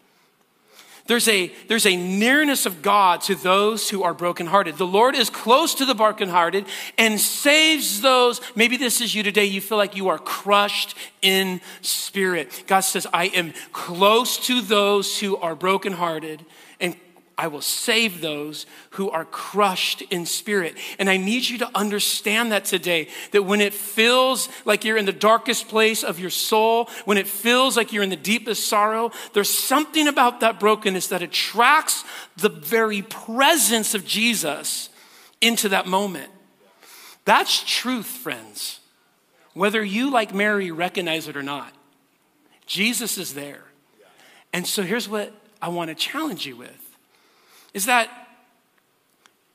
There's 1.06 1.28
a, 1.28 1.52
there's 1.68 1.84
a 1.84 1.96
nearness 1.96 2.64
of 2.64 2.80
God 2.80 3.20
to 3.22 3.34
those 3.34 3.90
who 3.90 4.04
are 4.04 4.14
brokenhearted. 4.14 4.78
The 4.78 4.86
Lord 4.86 5.16
is 5.16 5.28
close 5.28 5.74
to 5.74 5.84
the 5.84 5.94
brokenhearted 5.94 6.64
and 6.96 7.20
saves 7.20 8.00
those. 8.00 8.40
Maybe 8.56 8.78
this 8.78 9.02
is 9.02 9.14
you 9.14 9.22
today. 9.22 9.44
You 9.44 9.60
feel 9.60 9.76
like 9.76 9.96
you 9.96 10.08
are 10.08 10.18
crushed 10.18 10.96
in 11.20 11.60
spirit. 11.82 12.64
God 12.66 12.80
says, 12.80 13.06
I 13.12 13.26
am 13.26 13.52
close 13.74 14.38
to 14.46 14.62
those 14.62 15.20
who 15.20 15.36
are 15.36 15.54
brokenhearted 15.54 16.42
and 16.80 16.96
I 17.36 17.46
will 17.48 17.62
save 17.62 18.20
those 18.20 18.66
who 18.90 19.10
are 19.10 19.24
crushed 19.24 20.02
in 20.02 20.26
spirit. 20.26 20.76
And 20.98 21.08
I 21.08 21.16
need 21.16 21.48
you 21.48 21.58
to 21.58 21.70
understand 21.74 22.52
that 22.52 22.64
today 22.64 23.08
that 23.32 23.44
when 23.44 23.60
it 23.60 23.72
feels 23.72 24.48
like 24.64 24.84
you're 24.84 24.96
in 24.96 25.06
the 25.06 25.12
darkest 25.12 25.68
place 25.68 26.04
of 26.04 26.20
your 26.20 26.30
soul, 26.30 26.88
when 27.04 27.18
it 27.18 27.26
feels 27.26 27.76
like 27.76 27.92
you're 27.92 28.02
in 28.02 28.10
the 28.10 28.16
deepest 28.16 28.68
sorrow, 28.68 29.10
there's 29.32 29.50
something 29.50 30.08
about 30.08 30.40
that 30.40 30.60
brokenness 30.60 31.08
that 31.08 31.22
attracts 31.22 32.04
the 32.36 32.50
very 32.50 33.02
presence 33.02 33.94
of 33.94 34.04
Jesus 34.04 34.90
into 35.40 35.68
that 35.70 35.86
moment. 35.86 36.30
That's 37.24 37.62
truth, 37.64 38.06
friends. 38.06 38.80
Whether 39.54 39.84
you, 39.84 40.10
like 40.10 40.34
Mary, 40.34 40.70
recognize 40.70 41.28
it 41.28 41.36
or 41.36 41.42
not, 41.42 41.72
Jesus 42.66 43.18
is 43.18 43.34
there. 43.34 43.64
And 44.52 44.66
so 44.66 44.82
here's 44.82 45.08
what 45.08 45.32
I 45.60 45.68
want 45.68 45.88
to 45.88 45.94
challenge 45.94 46.46
you 46.46 46.56
with 46.56 46.81
is 47.74 47.86
that 47.86 48.08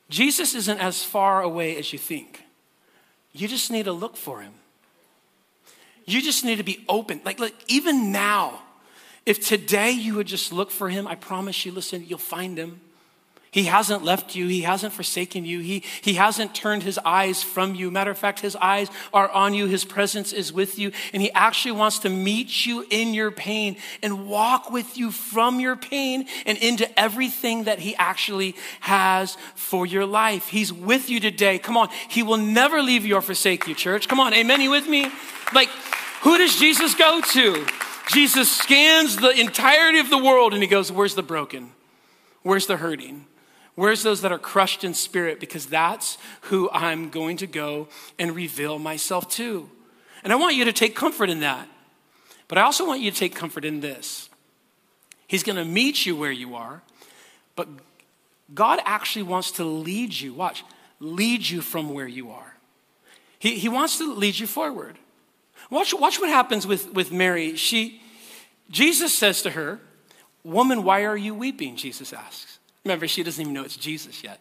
Jesus 0.10 0.56
isn't 0.56 0.80
as 0.80 1.04
far 1.04 1.42
away 1.42 1.78
as 1.78 1.92
you 1.92 2.00
think. 2.00 2.44
You 3.34 3.48
just 3.48 3.70
need 3.72 3.86
to 3.86 3.92
look 3.92 4.18
for 4.18 4.42
him. 4.42 4.54
You 6.06 6.22
just 6.22 6.46
need 6.46 6.56
to 6.56 6.64
be 6.64 6.84
open. 6.88 7.22
Like, 7.26 7.40
like 7.40 7.54
even 7.68 8.12
now, 8.12 8.62
if 9.26 9.46
today 9.46 9.92
you 9.92 10.16
would 10.16 10.28
just 10.28 10.54
look 10.54 10.72
for 10.72 10.90
him, 10.90 11.06
I 11.06 11.16
promise 11.16 11.66
you, 11.66 11.72
listen, 11.72 12.06
you'll 12.08 12.18
find 12.18 12.58
him. 12.58 12.80
He 13.58 13.64
hasn't 13.64 14.04
left 14.04 14.36
you. 14.36 14.48
He 14.48 14.62
hasn't 14.62 14.94
forsaken 14.94 15.44
you. 15.44 15.62
He, 15.62 15.82
he 16.02 16.14
hasn't 16.14 16.54
turned 16.54 16.84
his 16.84 17.00
eyes 17.04 17.42
from 17.42 17.74
you. 17.74 17.90
Matter 17.90 18.12
of 18.12 18.18
fact, 18.20 18.40
his 18.40 18.56
eyes 18.56 18.88
are 19.12 19.28
on 19.30 19.56
you. 19.56 19.66
His 19.66 19.84
presence 19.84 20.32
is 20.32 20.54
with 20.54 20.78
you. 20.78 20.92
And 21.12 21.24
he 21.24 21.32
actually 21.32 21.72
wants 21.72 21.98
to 22.00 22.10
meet 22.10 22.68
you 22.68 22.86
in 22.92 23.16
your 23.16 23.32
pain 23.32 23.78
and 24.04 24.28
walk 24.28 24.70
with 24.70 24.96
you 24.96 25.10
from 25.10 25.60
your 25.60 25.76
pain 25.76 26.28
and 26.46 26.60
into 26.60 26.88
everything 27.00 27.64
that 27.64 27.80
he 27.80 27.96
actually 27.96 28.56
has 28.82 29.38
for 29.56 29.88
your 29.88 30.06
life. 30.06 30.50
He's 30.50 30.72
with 30.72 31.10
you 31.10 31.20
today. 31.20 31.58
Come 31.58 31.78
on. 31.78 31.90
He 32.10 32.22
will 32.22 32.38
never 32.38 32.84
leave 32.84 33.08
you 33.08 33.16
or 33.16 33.24
forsake 33.24 33.68
you, 33.68 33.74
church. 33.74 34.08
Come 34.08 34.20
on. 34.20 34.36
Amen. 34.36 34.62
You 34.62 34.70
with 34.70 34.88
me? 34.88 35.10
Like, 35.52 35.70
who 36.22 36.38
does 36.38 36.60
Jesus 36.60 36.94
go 36.94 37.22
to? 37.22 37.66
Jesus 38.12 38.56
scans 38.56 39.16
the 39.16 39.32
entirety 39.32 39.98
of 39.98 40.12
the 40.12 40.20
world 40.20 40.54
and 40.54 40.62
he 40.62 40.70
goes, 40.70 40.92
Where's 40.92 41.16
the 41.16 41.24
broken? 41.24 41.72
Where's 42.44 42.68
the 42.68 42.78
hurting? 42.78 43.26
Where's 43.78 44.02
those 44.02 44.22
that 44.22 44.32
are 44.32 44.40
crushed 44.40 44.84
in 44.84 44.96
spirit? 44.96 45.40
Because 45.40 45.68
that's 45.68 46.18
who 46.42 46.68
I'm 46.72 47.12
going 47.12 47.38
to 47.38 47.46
go 47.46 47.90
and 48.18 48.36
reveal 48.36 48.80
myself 48.80 49.30
to. 49.34 49.70
And 50.24 50.34
I 50.34 50.36
want 50.36 50.56
you 50.56 50.66
to 50.66 50.74
take 50.74 50.96
comfort 50.96 51.30
in 51.30 51.42
that. 51.42 51.70
But 52.48 52.58
I 52.58 52.62
also 52.62 52.88
want 52.88 53.02
you 53.02 53.12
to 53.12 53.16
take 53.16 53.36
comfort 53.36 53.64
in 53.64 53.82
this. 53.82 54.30
He's 55.28 55.44
going 55.44 55.58
to 55.58 55.64
meet 55.64 56.08
you 56.08 56.16
where 56.16 56.32
you 56.32 56.56
are, 56.56 56.82
but 57.56 57.68
God 58.52 58.80
actually 58.84 59.22
wants 59.24 59.52
to 59.52 59.64
lead 59.64 60.12
you. 60.12 60.34
Watch, 60.34 60.64
lead 61.00 61.48
you 61.48 61.62
from 61.62 61.94
where 61.94 62.08
you 62.08 62.32
are. 62.32 62.56
He, 63.38 63.60
he 63.60 63.70
wants 63.70 64.00
to 64.00 64.12
lead 64.12 64.40
you 64.40 64.48
forward. 64.48 64.98
Watch, 65.70 65.94
watch 65.94 66.20
what 66.20 66.30
happens 66.30 66.66
with, 66.66 66.92
with 66.94 67.12
Mary. 67.12 67.56
She, 67.56 68.02
Jesus 68.72 69.14
says 69.14 69.44
to 69.44 69.52
her, 69.52 69.82
Woman, 70.44 70.84
why 70.84 71.04
are 71.04 71.18
you 71.18 71.36
weeping? 71.36 71.76
Jesus 71.76 72.12
asks. 72.12 72.57
Remember, 72.88 73.06
she 73.06 73.22
doesn't 73.22 73.42
even 73.42 73.54
know 73.54 73.64
it's 73.64 73.76
Jesus 73.76 74.24
yet. 74.24 74.40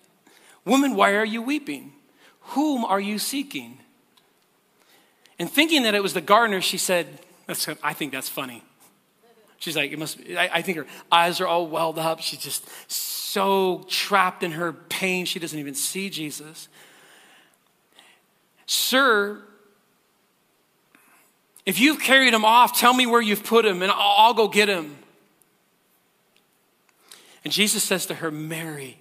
Woman, 0.64 0.94
why 0.94 1.16
are 1.16 1.24
you 1.24 1.42
weeping? 1.42 1.92
Whom 2.50 2.84
are 2.84 3.00
you 3.00 3.18
seeking? 3.18 3.78
And 5.36 5.50
thinking 5.50 5.82
that 5.82 5.96
it 5.96 6.02
was 6.02 6.14
the 6.14 6.20
gardener, 6.20 6.60
she 6.60 6.78
said, 6.78 7.08
that's, 7.48 7.68
I 7.82 7.92
think 7.92 8.12
that's 8.12 8.28
funny. 8.28 8.62
She's 9.58 9.76
like, 9.76 9.90
it 9.90 9.98
must 9.98 10.24
be, 10.24 10.38
I, 10.38 10.58
I 10.58 10.62
think 10.62 10.78
her 10.78 10.86
eyes 11.10 11.40
are 11.40 11.46
all 11.48 11.66
welled 11.66 11.98
up. 11.98 12.20
She's 12.20 12.38
just 12.38 12.68
so 12.88 13.84
trapped 13.88 14.44
in 14.44 14.52
her 14.52 14.72
pain, 14.72 15.24
she 15.26 15.40
doesn't 15.40 15.58
even 15.58 15.74
see 15.74 16.08
Jesus. 16.08 16.68
Sir, 18.66 19.42
if 21.64 21.80
you've 21.80 21.98
carried 21.98 22.32
him 22.32 22.44
off, 22.44 22.78
tell 22.78 22.94
me 22.94 23.06
where 23.06 23.20
you've 23.20 23.42
put 23.42 23.66
him 23.66 23.82
and 23.82 23.90
I'll, 23.90 24.14
I'll 24.18 24.34
go 24.34 24.46
get 24.46 24.68
him. 24.68 24.98
And 27.46 27.52
Jesus 27.52 27.84
says 27.84 28.06
to 28.06 28.16
her, 28.16 28.32
Mary. 28.32 28.98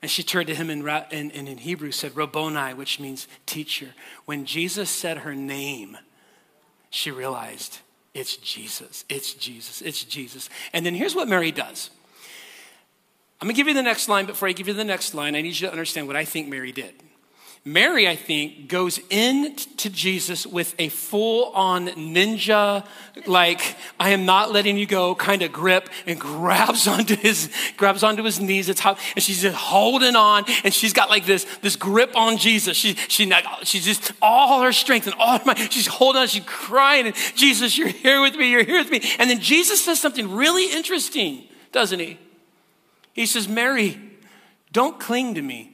And 0.00 0.10
she 0.10 0.22
turned 0.22 0.46
to 0.46 0.54
him 0.54 0.70
in, 0.70 0.88
in, 1.10 1.30
in 1.30 1.58
Hebrew, 1.58 1.90
said, 1.90 2.16
Rabboni, 2.16 2.72
which 2.72 2.98
means 2.98 3.28
teacher. 3.44 3.88
When 4.24 4.46
Jesus 4.46 4.88
said 4.88 5.18
her 5.18 5.34
name, 5.34 5.98
she 6.88 7.10
realized 7.10 7.80
it's 8.14 8.38
Jesus, 8.38 9.04
it's 9.10 9.34
Jesus, 9.34 9.82
it's 9.82 10.04
Jesus. 10.04 10.48
And 10.72 10.86
then 10.86 10.94
here's 10.94 11.14
what 11.14 11.28
Mary 11.28 11.52
does. 11.52 11.90
I'm 13.42 13.48
gonna 13.48 13.52
give 13.52 13.68
you 13.68 13.74
the 13.74 13.82
next 13.82 14.08
line. 14.08 14.24
Before 14.24 14.48
I 14.48 14.52
give 14.52 14.66
you 14.66 14.72
the 14.72 14.84
next 14.84 15.12
line, 15.12 15.36
I 15.36 15.42
need 15.42 15.60
you 15.60 15.66
to 15.66 15.70
understand 15.70 16.06
what 16.06 16.16
I 16.16 16.24
think 16.24 16.48
Mary 16.48 16.72
did. 16.72 16.94
Mary, 17.66 18.06
I 18.06 18.14
think, 18.14 18.68
goes 18.68 19.00
in 19.08 19.56
to 19.78 19.88
Jesus 19.88 20.46
with 20.46 20.74
a 20.78 20.90
full 20.90 21.46
on 21.54 21.88
ninja, 21.88 22.86
like, 23.24 23.76
I 23.98 24.10
am 24.10 24.26
not 24.26 24.52
letting 24.52 24.76
you 24.76 24.84
go 24.84 25.14
kind 25.14 25.40
of 25.40 25.50
grip 25.50 25.88
and 26.06 26.20
grabs 26.20 26.86
onto 26.88 27.16
his, 27.16 27.50
grabs 27.78 28.02
onto 28.02 28.22
his 28.22 28.38
knees. 28.38 28.68
It's 28.68 28.80
how, 28.80 28.98
and 29.14 29.24
she's 29.24 29.40
just 29.40 29.56
holding 29.56 30.14
on 30.14 30.44
and 30.62 30.74
she's 30.74 30.92
got 30.92 31.08
like 31.08 31.24
this, 31.24 31.44
this 31.62 31.74
grip 31.74 32.14
on 32.14 32.36
Jesus. 32.36 32.76
She, 32.76 32.96
she, 33.08 33.32
she's 33.62 33.86
just 33.86 34.12
all 34.20 34.60
her 34.60 34.72
strength 34.72 35.06
and 35.06 35.16
all 35.18 35.38
her. 35.38 35.56
She's 35.70 35.86
holding 35.86 36.20
on, 36.20 36.28
she's 36.28 36.44
crying 36.44 37.06
and 37.06 37.16
Jesus, 37.34 37.78
you're 37.78 37.88
here 37.88 38.20
with 38.20 38.36
me, 38.36 38.50
you're 38.50 38.64
here 38.64 38.78
with 38.78 38.90
me. 38.90 39.00
And 39.18 39.30
then 39.30 39.40
Jesus 39.40 39.82
says 39.82 39.98
something 39.98 40.30
really 40.30 40.70
interesting, 40.70 41.44
doesn't 41.72 41.98
he? 41.98 42.18
He 43.14 43.24
says, 43.24 43.48
Mary, 43.48 43.98
don't 44.70 45.00
cling 45.00 45.36
to 45.36 45.40
me. 45.40 45.73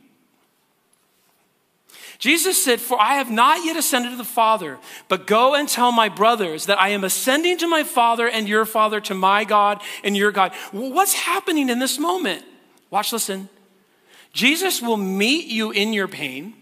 Jesus 2.21 2.63
said, 2.63 2.81
For 2.81 3.01
I 3.01 3.15
have 3.15 3.31
not 3.31 3.65
yet 3.65 3.77
ascended 3.77 4.11
to 4.11 4.17
the 4.17 4.25
Father, 4.25 4.79
but 5.09 5.27
go 5.27 5.55
and 5.55 5.67
tell 5.67 5.91
my 5.91 6.11
brothers 6.11 6.67
that 6.67 6.79
I 6.79 6.91
am 6.91 7.03
ascending 7.03 7.57
to 7.59 7.67
my 7.67 7.83
Father 7.83 8.29
and 8.29 8.47
your 8.47 8.67
Father, 8.67 9.01
to 9.01 9.15
my 9.15 9.45
God 9.45 9.81
and 10.05 10.15
your 10.15 10.31
God. 10.31 10.53
What's 10.71 11.15
happening 11.15 11.71
in 11.71 11.79
this 11.79 11.99
moment? 11.99 12.45
Watch, 12.91 13.13
listen. 13.13 13.49
Jesus 14.35 14.83
will 14.83 14.99
meet 14.99 15.47
you 15.47 15.71
in 15.71 15.95
your 15.95 16.07
pain, 16.07 16.53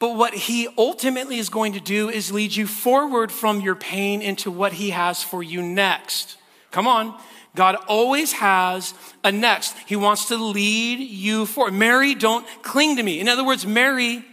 but 0.00 0.16
what 0.16 0.34
he 0.34 0.68
ultimately 0.76 1.38
is 1.38 1.48
going 1.48 1.74
to 1.74 1.80
do 1.80 2.08
is 2.10 2.32
lead 2.32 2.54
you 2.54 2.66
forward 2.66 3.30
from 3.30 3.60
your 3.60 3.76
pain 3.76 4.20
into 4.20 4.50
what 4.50 4.74
he 4.74 4.90
has 4.90 5.22
for 5.22 5.44
you 5.44 5.62
next. 5.62 6.36
Come 6.72 6.88
on. 6.88 7.18
God 7.54 7.76
always 7.88 8.32
has 8.32 8.94
a 9.24 9.30
next. 9.32 9.76
He 9.86 9.96
wants 9.96 10.26
to 10.26 10.36
lead 10.36 11.00
you 11.00 11.46
forward. 11.46 11.74
Mary, 11.74 12.14
don't 12.14 12.46
cling 12.62 12.96
to 12.96 13.02
me. 13.02 13.20
In 13.20 13.28
other 13.28 13.44
words, 13.44 13.66
Mary, 13.66 14.24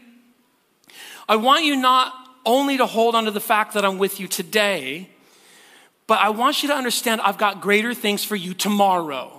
I 1.28 1.36
want 1.36 1.66
you 1.66 1.76
not 1.76 2.14
only 2.46 2.78
to 2.78 2.86
hold 2.86 3.16
on 3.16 3.26
to 3.26 3.32
the 3.32 3.42
fact 3.42 3.74
that 3.74 3.84
I'm 3.84 3.98
with 3.98 4.20
you 4.20 4.28
today, 4.28 5.10
but 6.08 6.20
I 6.20 6.30
want 6.30 6.64
you 6.64 6.70
to 6.70 6.76
understand 6.76 7.20
I've 7.22 7.38
got 7.38 7.60
greater 7.60 7.94
things 7.94 8.24
for 8.24 8.36
you 8.36 8.54
tomorrow. 8.54 9.37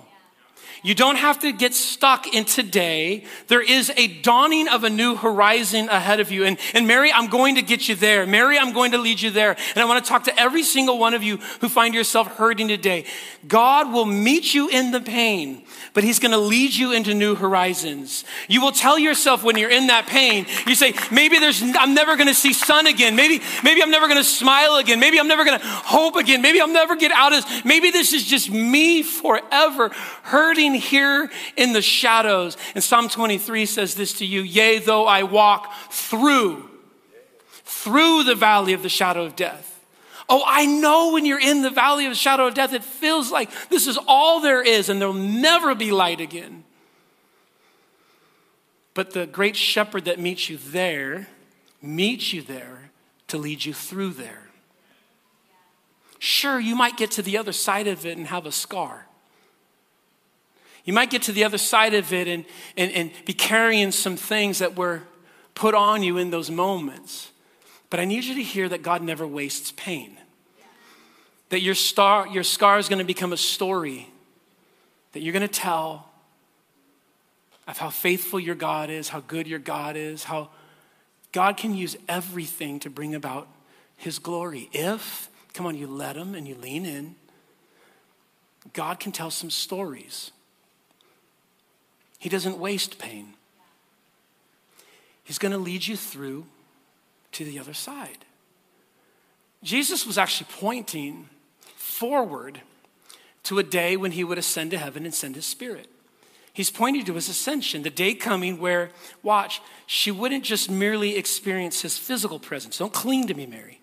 You 0.81 0.95
don't 0.95 1.17
have 1.17 1.39
to 1.39 1.51
get 1.51 1.73
stuck 1.73 2.33
in 2.33 2.45
today. 2.45 3.23
There 3.47 3.61
is 3.61 3.91
a 3.95 4.07
dawning 4.21 4.67
of 4.67 4.83
a 4.83 4.89
new 4.89 5.15
horizon 5.15 5.89
ahead 5.89 6.19
of 6.19 6.31
you. 6.31 6.45
And, 6.45 6.57
and 6.73 6.87
Mary, 6.87 7.11
I'm 7.11 7.27
going 7.27 7.55
to 7.55 7.61
get 7.61 7.89
you 7.89 7.95
there. 7.95 8.25
Mary, 8.25 8.57
I'm 8.57 8.73
going 8.73 8.91
to 8.91 8.97
lead 8.97 9.21
you 9.21 9.29
there. 9.29 9.51
And 9.51 9.77
I 9.77 9.85
want 9.85 10.03
to 10.03 10.09
talk 10.09 10.23
to 10.25 10.39
every 10.39 10.63
single 10.63 10.97
one 10.97 11.13
of 11.13 11.23
you 11.23 11.37
who 11.61 11.69
find 11.69 11.93
yourself 11.93 12.27
hurting 12.37 12.67
today. 12.67 13.05
God 13.47 13.91
will 13.91 14.05
meet 14.05 14.53
you 14.53 14.69
in 14.69 14.91
the 14.91 15.01
pain 15.01 15.65
but 15.93 16.03
he's 16.03 16.19
going 16.19 16.31
to 16.31 16.37
lead 16.37 16.73
you 16.73 16.91
into 16.91 17.13
new 17.13 17.35
horizons. 17.35 18.23
You 18.47 18.61
will 18.61 18.71
tell 18.71 18.97
yourself 18.97 19.43
when 19.43 19.57
you're 19.57 19.69
in 19.69 19.87
that 19.87 20.07
pain, 20.07 20.45
you 20.67 20.75
say, 20.75 20.93
maybe 21.11 21.39
there's, 21.39 21.61
I'm 21.61 21.93
never 21.93 22.15
going 22.15 22.27
to 22.27 22.33
see 22.33 22.53
sun 22.53 22.87
again. 22.87 23.15
Maybe, 23.15 23.43
maybe 23.63 23.81
I'm 23.81 23.91
never 23.91 24.07
going 24.07 24.19
to 24.19 24.23
smile 24.23 24.75
again. 24.77 24.99
Maybe 24.99 25.19
I'm 25.19 25.27
never 25.27 25.45
going 25.45 25.59
to 25.59 25.65
hope 25.65 26.15
again. 26.15 26.41
Maybe 26.41 26.61
I'll 26.61 26.67
never 26.67 26.95
get 26.95 27.11
out 27.11 27.33
of. 27.33 27.65
Maybe 27.65 27.91
this 27.91 28.13
is 28.13 28.25
just 28.25 28.49
me 28.49 29.03
forever 29.03 29.89
hurting 30.23 30.68
here 30.73 31.29
in 31.55 31.73
the 31.73 31.81
shadows. 31.81 32.57
And 32.75 32.83
Psalm 32.83 33.09
23 33.09 33.65
says 33.65 33.95
this 33.95 34.13
to 34.13 34.25
you, 34.25 34.41
yea, 34.41 34.79
though 34.79 35.05
I 35.05 35.23
walk 35.23 35.73
through, 35.91 36.69
through 37.63 38.23
the 38.23 38.35
valley 38.35 38.73
of 38.73 38.83
the 38.83 38.89
shadow 38.89 39.23
of 39.25 39.35
death. 39.35 39.83
Oh, 40.29 40.43
I 40.45 40.67
know 40.67 41.11
when 41.13 41.25
you're 41.25 41.39
in 41.39 41.63
the 41.63 41.71
valley 41.71 42.05
of 42.05 42.11
the 42.11 42.15
shadow 42.15 42.47
of 42.47 42.53
death, 42.53 42.73
it 42.73 42.83
feels 42.83 43.31
like 43.31 43.49
this 43.69 43.87
is 43.87 43.97
all 44.07 44.41
there 44.41 44.61
is 44.61 44.87
and 44.87 45.01
there'll 45.01 45.13
never 45.13 45.73
be 45.73 45.91
light 45.91 46.21
again. 46.21 46.63
But 48.93 49.11
the 49.11 49.25
great 49.25 49.55
shepherd 49.55 50.05
that 50.05 50.19
meets 50.19 50.49
you 50.49 50.57
there 50.57 51.27
meets 51.81 52.31
you 52.31 52.41
there 52.41 52.91
to 53.27 53.37
lead 53.37 53.65
you 53.65 53.73
through 53.73 54.11
there. 54.11 54.49
Sure, 56.19 56.59
you 56.59 56.75
might 56.75 56.97
get 56.97 57.11
to 57.11 57.21
the 57.21 57.37
other 57.37 57.53
side 57.53 57.87
of 57.87 58.05
it 58.05 58.17
and 58.17 58.27
have 58.27 58.45
a 58.45 58.51
scar. 58.51 59.07
You 60.85 60.93
might 60.93 61.09
get 61.09 61.23
to 61.23 61.31
the 61.31 61.43
other 61.43 61.57
side 61.57 61.93
of 61.93 62.11
it 62.13 62.27
and, 62.27 62.45
and, 62.77 62.91
and 62.91 63.11
be 63.25 63.33
carrying 63.33 63.91
some 63.91 64.15
things 64.15 64.59
that 64.59 64.75
were 64.75 65.03
put 65.55 65.75
on 65.75 66.03
you 66.03 66.17
in 66.17 66.29
those 66.29 66.49
moments. 66.49 67.31
But 67.89 67.99
I 67.99 68.05
need 68.05 68.23
you 68.23 68.35
to 68.35 68.43
hear 68.43 68.69
that 68.69 68.81
God 68.81 69.01
never 69.01 69.27
wastes 69.27 69.71
pain. 69.75 70.17
That 71.49 71.61
your, 71.61 71.75
star, 71.75 72.27
your 72.27 72.43
scar 72.43 72.77
is 72.77 72.87
going 72.87 72.99
to 72.99 73.05
become 73.05 73.33
a 73.33 73.37
story 73.37 74.07
that 75.13 75.21
you're 75.21 75.33
going 75.33 75.41
to 75.41 75.47
tell 75.47 76.07
of 77.67 77.77
how 77.77 77.89
faithful 77.89 78.39
your 78.39 78.55
God 78.55 78.89
is, 78.89 79.09
how 79.09 79.21
good 79.21 79.47
your 79.47 79.59
God 79.59 79.95
is, 79.95 80.23
how 80.23 80.49
God 81.31 81.57
can 81.57 81.75
use 81.75 81.95
everything 82.07 82.79
to 82.79 82.89
bring 82.89 83.13
about 83.13 83.47
his 83.95 84.17
glory. 84.17 84.69
If, 84.71 85.29
come 85.53 85.65
on, 85.65 85.75
you 85.75 85.87
let 85.87 86.15
him 86.15 86.35
and 86.35 86.47
you 86.47 86.55
lean 86.55 86.85
in, 86.85 87.15
God 88.73 88.99
can 88.99 89.11
tell 89.11 89.31
some 89.31 89.49
stories. 89.49 90.31
He 92.19 92.29
doesn't 92.29 92.59
waste 92.59 92.99
pain. 92.99 93.33
He's 95.23 95.39
going 95.39 95.53
to 95.53 95.57
lead 95.57 95.87
you 95.87 95.95
through 95.95 96.45
to 97.31 97.45
the 97.45 97.57
other 97.57 97.73
side. 97.73 98.25
Jesus 99.63 100.05
was 100.05 100.17
actually 100.17 100.47
pointing 100.57 101.29
forward 101.75 102.61
to 103.43 103.59
a 103.59 103.63
day 103.63 103.97
when 103.97 104.11
he 104.11 104.23
would 104.23 104.37
ascend 104.37 104.71
to 104.71 104.77
heaven 104.77 105.05
and 105.05 105.13
send 105.13 105.35
his 105.35 105.45
spirit. 105.45 105.87
He's 106.51 106.71
pointing 106.71 107.05
to 107.05 107.13
his 107.13 107.29
ascension, 107.29 107.83
the 107.83 107.89
day 107.89 108.13
coming 108.13 108.59
where, 108.59 108.89
watch, 109.23 109.61
she 109.85 110.11
wouldn't 110.11 110.43
just 110.43 110.69
merely 110.69 111.15
experience 111.15 111.81
his 111.81 111.97
physical 111.97 112.39
presence. 112.39 112.79
Don't 112.79 112.91
cling 112.91 113.27
to 113.27 113.33
me, 113.33 113.45
Mary. 113.45 113.79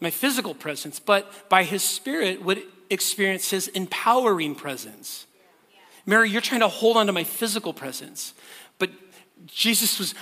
My 0.00 0.10
physical 0.10 0.54
presence, 0.54 1.00
but 1.00 1.48
by 1.48 1.62
his 1.62 1.82
spirit 1.82 2.42
would 2.42 2.62
experience 2.90 3.50
his 3.50 3.68
empowering 3.68 4.54
presence. 4.54 5.26
Mary, 6.06 6.30
you're 6.30 6.40
trying 6.40 6.60
to 6.60 6.68
hold 6.68 6.96
on 6.96 7.06
to 7.06 7.12
my 7.12 7.24
physical 7.24 7.72
presence. 7.74 8.32
But 8.78 8.90
Jesus 9.46 9.98
was, 9.98 10.14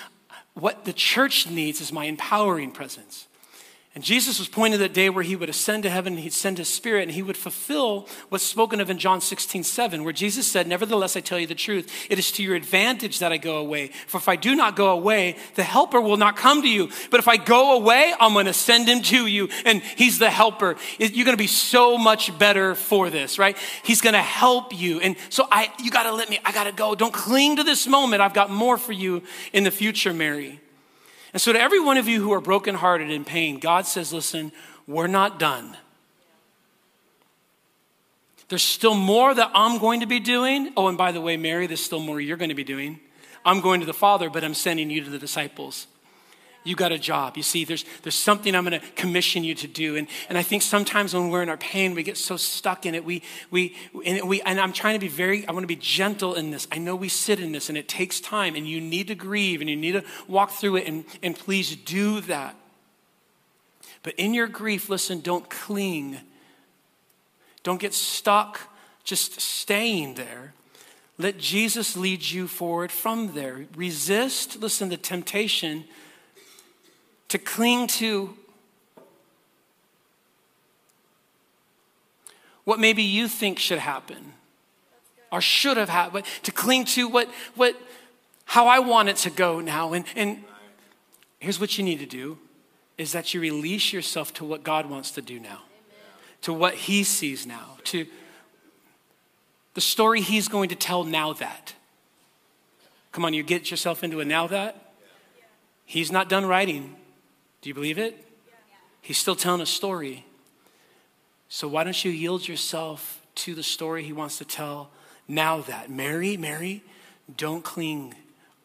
what 0.54 0.84
the 0.84 0.92
church 0.92 1.46
needs 1.48 1.80
is 1.80 1.92
my 1.92 2.06
empowering 2.06 2.72
presence. 2.72 3.28
And 3.94 4.02
Jesus 4.02 4.40
was 4.40 4.48
pointing 4.48 4.72
to 4.72 4.82
that 4.82 4.92
day 4.92 5.08
where 5.08 5.22
he 5.22 5.36
would 5.36 5.48
ascend 5.48 5.84
to 5.84 5.90
heaven 5.90 6.14
and 6.14 6.22
he'd 6.22 6.32
send 6.32 6.58
his 6.58 6.68
spirit 6.68 7.04
and 7.04 7.12
he 7.12 7.22
would 7.22 7.36
fulfill 7.36 8.08
what's 8.28 8.42
spoken 8.42 8.80
of 8.80 8.90
in 8.90 8.98
John 8.98 9.20
16, 9.20 9.62
7, 9.62 10.02
where 10.02 10.12
Jesus 10.12 10.50
said, 10.50 10.66
Nevertheless, 10.66 11.16
I 11.16 11.20
tell 11.20 11.38
you 11.38 11.46
the 11.46 11.54
truth. 11.54 11.92
It 12.10 12.18
is 12.18 12.32
to 12.32 12.42
your 12.42 12.56
advantage 12.56 13.20
that 13.20 13.30
I 13.30 13.36
go 13.36 13.58
away. 13.58 13.92
For 14.08 14.18
if 14.18 14.28
I 14.28 14.34
do 14.34 14.56
not 14.56 14.74
go 14.74 14.90
away, 14.90 15.36
the 15.54 15.62
helper 15.62 16.00
will 16.00 16.16
not 16.16 16.36
come 16.36 16.62
to 16.62 16.68
you. 16.68 16.90
But 17.12 17.20
if 17.20 17.28
I 17.28 17.36
go 17.36 17.76
away, 17.76 18.12
I'm 18.18 18.32
going 18.32 18.46
to 18.46 18.52
send 18.52 18.88
him 18.88 19.00
to 19.02 19.28
you. 19.28 19.48
And 19.64 19.80
he's 19.80 20.18
the 20.18 20.30
helper. 20.30 20.74
You're 20.98 21.24
going 21.24 21.36
to 21.36 21.42
be 21.42 21.46
so 21.46 21.96
much 21.96 22.36
better 22.36 22.74
for 22.74 23.10
this, 23.10 23.38
right? 23.38 23.56
He's 23.84 24.00
going 24.00 24.14
to 24.14 24.22
help 24.22 24.76
you. 24.76 24.98
And 24.98 25.14
so 25.28 25.46
I, 25.52 25.70
you 25.80 25.92
got 25.92 26.02
to 26.02 26.12
let 26.12 26.28
me, 26.28 26.40
I 26.44 26.50
got 26.50 26.64
to 26.64 26.72
go. 26.72 26.96
Don't 26.96 27.14
cling 27.14 27.56
to 27.56 27.62
this 27.62 27.86
moment. 27.86 28.22
I've 28.22 28.34
got 28.34 28.50
more 28.50 28.76
for 28.76 28.92
you 28.92 29.22
in 29.52 29.62
the 29.62 29.70
future, 29.70 30.12
Mary. 30.12 30.58
And 31.34 31.42
so, 31.42 31.52
to 31.52 31.60
every 31.60 31.80
one 31.80 31.98
of 31.98 32.08
you 32.08 32.22
who 32.22 32.32
are 32.32 32.40
brokenhearted 32.40 33.10
in 33.10 33.24
pain, 33.24 33.58
God 33.58 33.86
says, 33.86 34.12
listen, 34.12 34.52
we're 34.86 35.08
not 35.08 35.38
done. 35.38 35.76
There's 38.48 38.62
still 38.62 38.94
more 38.94 39.34
that 39.34 39.50
I'm 39.52 39.78
going 39.78 40.00
to 40.00 40.06
be 40.06 40.20
doing. 40.20 40.72
Oh, 40.76 40.86
and 40.86 40.96
by 40.96 41.10
the 41.10 41.20
way, 41.20 41.36
Mary, 41.36 41.66
there's 41.66 41.84
still 41.84 41.98
more 41.98 42.20
you're 42.20 42.36
going 42.36 42.50
to 42.50 42.54
be 42.54 42.64
doing. 42.64 43.00
I'm 43.44 43.60
going 43.60 43.80
to 43.80 43.86
the 43.86 43.92
Father, 43.92 44.30
but 44.30 44.44
I'm 44.44 44.54
sending 44.54 44.90
you 44.90 45.02
to 45.02 45.10
the 45.10 45.18
disciples 45.18 45.88
you 46.64 46.74
got 46.74 46.92
a 46.92 46.98
job. 46.98 47.36
You 47.36 47.42
see, 47.42 47.64
there's, 47.64 47.84
there's 48.02 48.14
something 48.14 48.54
I'm 48.54 48.64
going 48.64 48.80
to 48.80 48.86
commission 48.92 49.44
you 49.44 49.54
to 49.56 49.68
do. 49.68 49.96
And, 49.96 50.08
and 50.30 50.38
I 50.38 50.42
think 50.42 50.62
sometimes 50.62 51.12
when 51.12 51.28
we're 51.28 51.42
in 51.42 51.50
our 51.50 51.58
pain, 51.58 51.94
we 51.94 52.02
get 52.02 52.16
so 52.16 52.38
stuck 52.38 52.86
in 52.86 52.94
it. 52.94 53.04
We, 53.04 53.22
we, 53.50 53.76
and, 54.04 54.26
we, 54.26 54.40
and 54.42 54.58
I'm 54.58 54.72
trying 54.72 54.94
to 54.94 54.98
be 54.98 55.08
very, 55.08 55.46
I 55.46 55.52
want 55.52 55.62
to 55.62 55.68
be 55.68 55.76
gentle 55.76 56.34
in 56.34 56.50
this. 56.50 56.66
I 56.72 56.78
know 56.78 56.96
we 56.96 57.10
sit 57.10 57.38
in 57.38 57.52
this 57.52 57.68
and 57.68 57.76
it 57.76 57.86
takes 57.86 58.18
time 58.18 58.56
and 58.56 58.66
you 58.66 58.80
need 58.80 59.08
to 59.08 59.14
grieve 59.14 59.60
and 59.60 59.68
you 59.68 59.76
need 59.76 59.92
to 59.92 60.04
walk 60.26 60.52
through 60.52 60.76
it. 60.76 60.88
And, 60.88 61.04
and 61.22 61.36
please 61.36 61.76
do 61.76 62.22
that. 62.22 62.56
But 64.02 64.14
in 64.14 64.32
your 64.32 64.46
grief, 64.46 64.88
listen, 64.88 65.20
don't 65.20 65.48
cling. 65.50 66.18
Don't 67.62 67.80
get 67.80 67.92
stuck 67.92 68.60
just 69.04 69.38
staying 69.40 70.14
there. 70.14 70.54
Let 71.18 71.38
Jesus 71.38 71.96
lead 71.96 72.22
you 72.22 72.48
forward 72.48 72.90
from 72.90 73.34
there. 73.34 73.66
Resist, 73.76 74.60
listen, 74.60 74.88
the 74.88 74.96
temptation 74.96 75.84
to 77.28 77.38
cling 77.38 77.86
to 77.86 78.36
what 82.64 82.80
maybe 82.80 83.02
you 83.02 83.28
think 83.28 83.58
should 83.58 83.78
happen 83.78 84.32
or 85.30 85.40
should 85.40 85.76
have 85.76 85.88
happened, 85.88 86.24
to 86.42 86.52
cling 86.52 86.84
to 86.84 87.08
what, 87.08 87.28
what, 87.54 87.76
how 88.44 88.66
I 88.66 88.78
want 88.78 89.08
it 89.08 89.16
to 89.16 89.30
go 89.30 89.60
now. 89.60 89.92
And, 89.92 90.04
and 90.14 90.44
here's 91.40 91.60
what 91.60 91.76
you 91.76 91.84
need 91.84 91.98
to 91.98 92.06
do 92.06 92.38
is 92.96 93.12
that 93.12 93.34
you 93.34 93.40
release 93.40 93.92
yourself 93.92 94.32
to 94.34 94.44
what 94.44 94.62
God 94.62 94.88
wants 94.88 95.10
to 95.12 95.20
do 95.20 95.40
now, 95.40 95.62
to 96.42 96.52
what 96.52 96.74
He 96.74 97.02
sees 97.02 97.46
now, 97.46 97.78
to 97.84 98.06
the 99.74 99.80
story 99.80 100.20
He's 100.20 100.46
going 100.46 100.68
to 100.68 100.76
tell 100.76 101.02
now 101.02 101.32
that. 101.32 101.74
Come 103.10 103.24
on, 103.24 103.34
you 103.34 103.42
get 103.42 103.70
yourself 103.70 104.04
into 104.04 104.20
a 104.20 104.24
now 104.24 104.46
that. 104.46 104.92
He's 105.84 106.12
not 106.12 106.28
done 106.28 106.46
writing. 106.46 106.96
Do 107.64 107.70
you 107.70 107.74
believe 107.74 107.96
it? 107.96 108.22
He's 109.00 109.16
still 109.16 109.34
telling 109.34 109.62
a 109.62 109.66
story. 109.66 110.26
So 111.48 111.66
why 111.66 111.82
don't 111.82 112.04
you 112.04 112.10
yield 112.10 112.46
yourself 112.46 113.22
to 113.36 113.54
the 113.54 113.62
story 113.62 114.04
he 114.04 114.12
wants 114.12 114.36
to 114.36 114.44
tell 114.44 114.90
now 115.26 115.62
that? 115.62 115.90
Mary, 115.90 116.36
Mary, 116.36 116.82
don't 117.38 117.64
cling. 117.64 118.16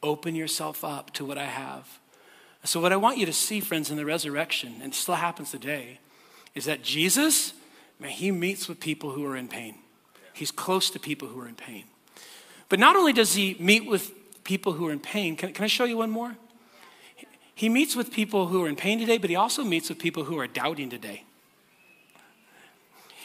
Open 0.04 0.36
yourself 0.36 0.84
up 0.84 1.14
to 1.14 1.24
what 1.24 1.38
I 1.38 1.46
have. 1.46 2.00
So, 2.66 2.82
what 2.82 2.92
I 2.92 2.98
want 2.98 3.18
you 3.18 3.26
to 3.26 3.32
see, 3.32 3.62
friends, 3.62 3.90
in 3.90 3.96
the 3.96 4.04
resurrection, 4.04 4.76
and 4.84 4.94
still 4.94 5.16
happens 5.16 5.52
today, 5.52 6.00
is 6.54 6.66
that 6.66 6.84
Jesus, 6.84 7.54
man, 8.02 8.12
he 8.12 8.32
meets 8.32 8.68
with 8.68 8.82
people 8.82 9.12
who 9.12 9.26
are 9.26 9.38
in 9.38 9.48
pain. 9.48 9.76
He's 10.34 10.52
close 10.52 10.90
to 10.90 11.00
people 11.00 11.30
who 11.30 11.40
are 11.40 11.48
in 11.48 11.56
pain. 11.56 11.86
But 12.68 12.80
not 12.80 12.98
only 12.98 13.14
does 13.14 13.34
he 13.34 13.56
meet 13.62 13.86
with 13.86 14.12
people 14.44 14.74
who 14.74 14.88
are 14.88 14.92
in 14.92 15.00
pain, 15.00 15.38
can, 15.38 15.54
can 15.54 15.64
I 15.64 15.68
show 15.68 15.86
you 15.86 15.96
one 15.96 16.12
more? 16.12 16.36
He 17.60 17.68
meets 17.68 17.94
with 17.94 18.14
people 18.14 18.48
who 18.48 18.64
are 18.64 18.70
in 18.70 18.78
pain 18.78 19.00
today, 19.00 19.18
but 19.18 19.30
he 19.30 19.36
also 19.36 19.66
meets 19.66 19.90
with 19.90 20.00
people 20.00 20.24
who 20.24 20.40
are 20.40 20.48
doubting 20.48 20.90
today. 20.90 21.26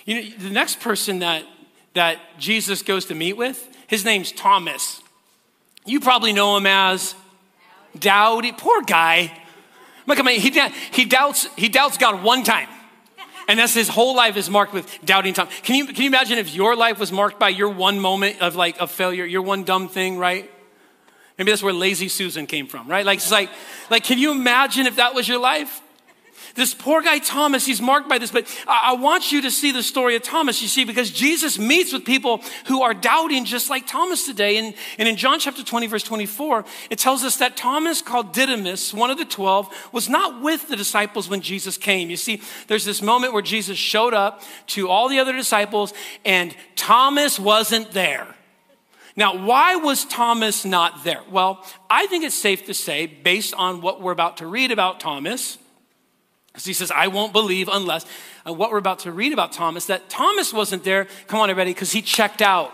You 0.07 0.17
know, 0.17 0.37
the 0.39 0.51
next 0.51 0.81
person 0.81 1.21
that, 1.21 1.45
that 1.93 2.19
Jesus 2.37 2.83
goes 2.83 3.05
to 3.05 3.15
meet 3.15 3.35
with, 3.35 3.69
his 3.87 4.05
name's 4.05 4.33
Thomas. 4.33 5.01
You 5.87 6.01
probably 6.01 6.33
know 6.33 6.57
him 6.57 6.67
as 6.67 7.15
Dowdy. 7.97 8.51
Poor 8.51 8.83
guy. 8.83 9.41
Look 10.09 10.19
at. 10.19 10.27
He, 10.27 10.51
he, 10.91 11.05
doubts, 11.05 11.47
he 11.55 11.69
doubts 11.69 11.97
God 11.97 12.25
one 12.25 12.43
time. 12.43 12.69
And 13.47 13.61
that's 13.61 13.75
his 13.75 13.87
whole 13.87 14.17
life 14.17 14.37
is 14.37 14.51
marked 14.51 14.73
with 14.73 14.99
doubting 15.05 15.35
Tom. 15.35 15.47
Can 15.63 15.77
you, 15.77 15.87
can 15.87 16.03
you 16.03 16.09
imagine 16.09 16.39
if 16.39 16.53
your 16.53 16.75
life 16.75 16.99
was 16.99 17.13
marked 17.13 17.39
by 17.39 17.51
your 17.51 17.69
one 17.69 18.01
moment 18.01 18.41
of 18.41 18.57
like 18.57 18.81
a 18.81 18.89
failure, 18.89 19.25
your 19.25 19.43
one 19.43 19.63
dumb 19.63 19.89
thing, 19.89 20.19
right? 20.19 20.51
Maybe 21.39 21.51
that's 21.51 21.63
where 21.63 21.73
lazy 21.73 22.09
Susan 22.09 22.47
came 22.47 22.67
from, 22.67 22.89
right? 22.89 23.05
Like, 23.05 23.19
it's 23.19 23.31
like, 23.31 23.51
like, 23.91 24.05
can 24.05 24.19
you 24.19 24.31
imagine 24.31 24.87
if 24.87 24.97
that 24.97 25.15
was 25.15 25.27
your 25.27 25.41
life? 25.41 25.81
This 26.55 26.73
poor 26.73 27.03
guy 27.03 27.19
Thomas, 27.19 27.67
he's 27.67 27.83
marked 27.83 28.09
by 28.09 28.19
this, 28.19 28.31
but 28.31 28.47
I, 28.69 28.93
I 28.93 28.95
want 28.95 29.33
you 29.33 29.43
to 29.43 29.51
see 29.51 29.73
the 29.73 29.83
story 29.83 30.15
of 30.15 30.23
Thomas, 30.23 30.63
you 30.63 30.69
see, 30.69 30.85
because 30.85 31.11
Jesus 31.11 31.59
meets 31.59 31.93
with 31.93 32.05
people 32.05 32.43
who 32.67 32.83
are 32.83 32.95
doubting 32.95 33.45
just 33.45 33.71
like 33.71 33.89
Thomas 33.89 34.25
today. 34.25 34.59
And, 34.59 34.75
and 34.97 35.09
in 35.09 35.17
John 35.17 35.41
chapter 35.41 35.65
20, 35.65 35.89
verse 35.89 36.05
24, 36.05 36.65
it 36.91 36.99
tells 37.01 37.25
us 37.25 37.39
that 37.39 37.57
Thomas, 37.57 38.03
called 38.03 38.33
Didymus, 38.33 38.95
one 38.95 39.11
of 39.11 39.19
the 39.19 39.25
12, 39.25 39.89
was 39.91 40.09
not 40.09 40.43
with 40.43 40.69
the 40.69 40.77
disciples 40.77 41.29
when 41.29 41.41
Jesus 41.41 41.77
came. 41.77 42.09
You 42.09 42.17
see, 42.17 42.41
there's 42.69 42.85
this 42.85 43.03
moment 43.03 43.33
where 43.33 43.43
Jesus 43.43 43.77
showed 43.77 44.15
up 44.15 44.43
to 44.69 44.89
all 44.89 45.09
the 45.09 45.19
other 45.19 45.33
disciples, 45.33 45.93
and 46.25 46.55
Thomas 46.77 47.41
wasn't 47.41 47.91
there. 47.91 48.29
Now, 49.17 49.37
why 49.47 49.77
was 49.77 50.05
Thomas 50.05 50.65
not 50.65 51.05
there? 51.05 51.21
Well, 51.31 51.65
I 51.89 52.07
think 52.07 52.25
it's 52.25 52.35
safe 52.35 52.67
to 52.67 52.75
say, 52.75 53.07
based 53.07 53.55
on 53.55 53.81
what 53.81 54.01
we're 54.01 54.13
about 54.13 54.39
to 54.39 54.47
read 54.47 54.73
about 54.73 54.99
Thomas, 54.99 55.57
because 56.49 56.65
he 56.65 56.73
says, 56.73 56.91
I 56.91 57.09
won't 57.09 57.33
believe 57.33 57.69
unless, 57.73 58.07
uh, 58.47 58.53
what 58.53 58.71
we're 58.71 58.79
about 58.79 59.01
to 59.01 59.13
read 59.13 59.33
about 59.33 59.53
Thomas, 59.53 59.87
that 59.87 60.09
Thomas 60.09 60.53
wasn't 60.53 60.85
there, 60.85 61.07
come 61.29 61.41
on, 61.41 61.51
everybody, 61.51 61.73
because 61.73 61.93
he 61.93 62.03
checked 62.03 62.43
out. 62.43 62.73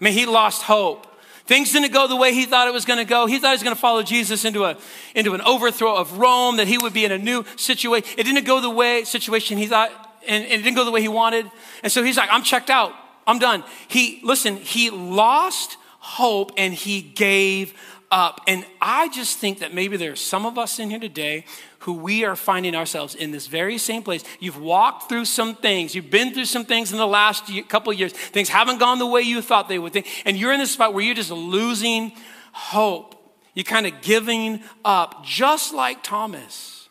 I 0.00 0.04
mean, 0.04 0.12
he 0.12 0.26
lost 0.26 0.62
hope. 0.62 1.06
Things 1.46 1.72
didn't 1.72 1.92
go 1.92 2.08
the 2.08 2.16
way 2.16 2.32
he 2.32 2.46
thought 2.46 2.66
it 2.66 2.72
was 2.72 2.84
going 2.84 2.98
to 2.98 3.04
go. 3.04 3.26
He 3.26 3.38
thought 3.38 3.48
he 3.48 3.54
was 3.54 3.62
going 3.62 3.76
to 3.76 3.80
follow 3.80 4.02
Jesus 4.02 4.44
into, 4.44 4.64
a, 4.64 4.76
into 5.14 5.34
an 5.34 5.40
overthrow 5.42 5.94
of 5.94 6.18
Rome, 6.18 6.56
that 6.56 6.66
he 6.66 6.78
would 6.78 6.92
be 6.92 7.04
in 7.04 7.12
a 7.12 7.18
new 7.18 7.44
situation. 7.56 8.08
It 8.18 8.24
didn't 8.24 8.44
go 8.44 8.60
the 8.60 8.70
way, 8.70 9.04
situation 9.04 9.58
he 9.58 9.66
thought, 9.66 9.90
and, 10.26 10.42
and 10.44 10.52
it 10.52 10.62
didn't 10.64 10.76
go 10.76 10.84
the 10.84 10.90
way 10.90 11.00
he 11.00 11.08
wanted. 11.08 11.50
And 11.82 11.92
so 11.92 12.02
he's 12.02 12.16
like, 12.16 12.28
I'm 12.32 12.42
checked 12.42 12.70
out. 12.70 12.92
I'm 13.26 13.38
done. 13.38 13.64
He, 13.88 14.20
listen, 14.22 14.56
he 14.56 14.90
lost 14.90 15.76
hope 15.98 16.52
and 16.56 16.74
he 16.74 17.00
gave 17.00 17.74
up. 18.10 18.40
And 18.46 18.64
I 18.80 19.08
just 19.08 19.38
think 19.38 19.58
that 19.58 19.74
maybe 19.74 19.96
there 19.96 20.12
are 20.12 20.16
some 20.16 20.46
of 20.46 20.58
us 20.58 20.78
in 20.78 20.90
here 20.90 20.98
today 20.98 21.44
who 21.80 21.94
we 21.94 22.24
are 22.24 22.36
finding 22.36 22.74
ourselves 22.74 23.14
in 23.14 23.30
this 23.30 23.46
very 23.46 23.76
same 23.76 24.02
place. 24.02 24.24
You've 24.40 24.58
walked 24.58 25.08
through 25.08 25.24
some 25.26 25.54
things, 25.54 25.94
you've 25.94 26.10
been 26.10 26.32
through 26.32 26.46
some 26.46 26.64
things 26.64 26.92
in 26.92 26.98
the 26.98 27.06
last 27.06 27.50
couple 27.68 27.92
years. 27.92 28.12
Things 28.12 28.48
haven't 28.48 28.78
gone 28.78 28.98
the 28.98 29.06
way 29.06 29.20
you 29.22 29.42
thought 29.42 29.68
they 29.68 29.78
would. 29.78 30.02
And 30.24 30.36
you're 30.38 30.52
in 30.52 30.60
this 30.60 30.72
spot 30.72 30.94
where 30.94 31.04
you're 31.04 31.14
just 31.14 31.30
losing 31.30 32.12
hope. 32.52 33.14
You're 33.54 33.64
kind 33.64 33.86
of 33.86 34.00
giving 34.00 34.62
up, 34.84 35.24
just 35.24 35.74
like 35.74 36.02
Thomas. 36.02 36.88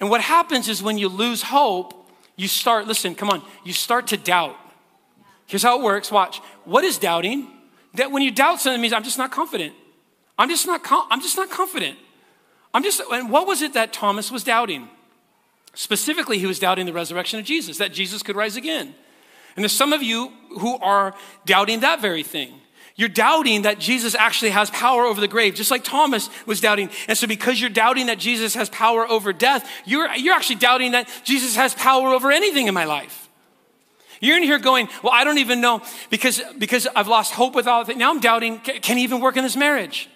And 0.00 0.08
what 0.08 0.20
happens 0.20 0.68
is 0.68 0.82
when 0.82 0.96
you 0.96 1.08
lose 1.08 1.42
hope, 1.42 1.99
you 2.40 2.48
start, 2.48 2.86
listen, 2.86 3.14
come 3.14 3.28
on, 3.28 3.42
you 3.64 3.74
start 3.74 4.06
to 4.08 4.16
doubt. 4.16 4.56
Here's 5.46 5.62
how 5.62 5.78
it 5.78 5.82
works. 5.82 6.10
Watch. 6.10 6.38
What 6.64 6.84
is 6.84 6.96
doubting? 6.96 7.48
That 7.94 8.10
when 8.10 8.22
you 8.22 8.30
doubt 8.30 8.62
something 8.62 8.80
means 8.80 8.94
I'm 8.94 9.02
just 9.04 9.18
not 9.18 9.30
confident. 9.30 9.74
I'm 10.38 10.48
just 10.48 10.66
not 10.66 10.80
I'm 11.10 11.20
just 11.20 11.36
not 11.36 11.50
confident. 11.50 11.98
I'm 12.72 12.82
just 12.82 13.02
and 13.12 13.30
what 13.30 13.46
was 13.46 13.60
it 13.60 13.74
that 13.74 13.92
Thomas 13.92 14.30
was 14.30 14.42
doubting? 14.42 14.88
Specifically, 15.74 16.38
he 16.38 16.46
was 16.46 16.58
doubting 16.58 16.86
the 16.86 16.94
resurrection 16.94 17.38
of 17.38 17.44
Jesus, 17.44 17.76
that 17.76 17.92
Jesus 17.92 18.22
could 18.22 18.36
rise 18.36 18.56
again. 18.56 18.94
And 19.54 19.62
there's 19.62 19.72
some 19.72 19.92
of 19.92 20.02
you 20.02 20.32
who 20.60 20.78
are 20.78 21.14
doubting 21.44 21.80
that 21.80 22.00
very 22.00 22.22
thing. 22.22 22.59
You're 23.00 23.08
doubting 23.08 23.62
that 23.62 23.78
Jesus 23.78 24.14
actually 24.14 24.50
has 24.50 24.68
power 24.68 25.06
over 25.06 25.22
the 25.22 25.26
grave, 25.26 25.54
just 25.54 25.70
like 25.70 25.84
Thomas 25.84 26.28
was 26.44 26.60
doubting. 26.60 26.90
And 27.08 27.16
so, 27.16 27.26
because 27.26 27.58
you're 27.58 27.70
doubting 27.70 28.08
that 28.08 28.18
Jesus 28.18 28.52
has 28.56 28.68
power 28.68 29.08
over 29.08 29.32
death, 29.32 29.66
you're, 29.86 30.14
you're 30.16 30.34
actually 30.34 30.56
doubting 30.56 30.92
that 30.92 31.08
Jesus 31.24 31.56
has 31.56 31.72
power 31.72 32.08
over 32.08 32.30
anything 32.30 32.66
in 32.66 32.74
my 32.74 32.84
life. 32.84 33.30
You're 34.20 34.36
in 34.36 34.42
here 34.42 34.58
going, 34.58 34.86
Well, 35.02 35.14
I 35.14 35.24
don't 35.24 35.38
even 35.38 35.62
know 35.62 35.80
because, 36.10 36.42
because 36.58 36.86
I've 36.94 37.08
lost 37.08 37.32
hope 37.32 37.54
with 37.54 37.66
all 37.66 37.88
it. 37.88 37.96
Now 37.96 38.10
I'm 38.10 38.20
doubting, 38.20 38.58
can 38.58 38.98
he 38.98 39.04
even 39.04 39.22
work 39.22 39.38
in 39.38 39.44
this 39.44 39.56
marriage? 39.56 40.10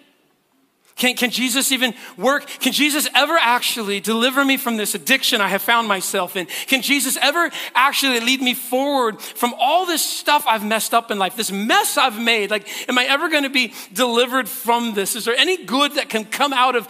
Can, 0.95 1.15
can 1.15 1.29
Jesus 1.29 1.73
even 1.73 1.93
work? 2.15 2.47
Can 2.47 2.71
Jesus 2.71 3.07
ever 3.13 3.37
actually 3.41 3.99
deliver 3.99 4.45
me 4.45 4.55
from 4.55 4.77
this 4.77 4.95
addiction 4.95 5.41
I 5.41 5.49
have 5.49 5.61
found 5.61 5.89
myself 5.89 6.37
in? 6.37 6.45
Can 6.67 6.81
Jesus 6.81 7.17
ever 7.21 7.51
actually 7.73 8.21
lead 8.21 8.41
me 8.41 8.53
forward 8.53 9.21
from 9.21 9.53
all 9.59 9.85
this 9.85 10.01
stuff 10.01 10.45
I've 10.47 10.65
messed 10.65 10.93
up 10.93 11.11
in 11.11 11.19
life, 11.19 11.35
this 11.35 11.51
mess 11.51 11.97
I've 11.97 12.17
made? 12.17 12.49
Like, 12.49 12.69
am 12.87 12.97
I 12.97 13.05
ever 13.05 13.27
going 13.27 13.43
to 13.43 13.49
be 13.49 13.73
delivered 13.91 14.47
from 14.47 14.93
this? 14.93 15.17
Is 15.17 15.25
there 15.25 15.35
any 15.35 15.65
good 15.65 15.95
that 15.95 16.07
can 16.07 16.23
come 16.23 16.53
out 16.53 16.77
of 16.77 16.87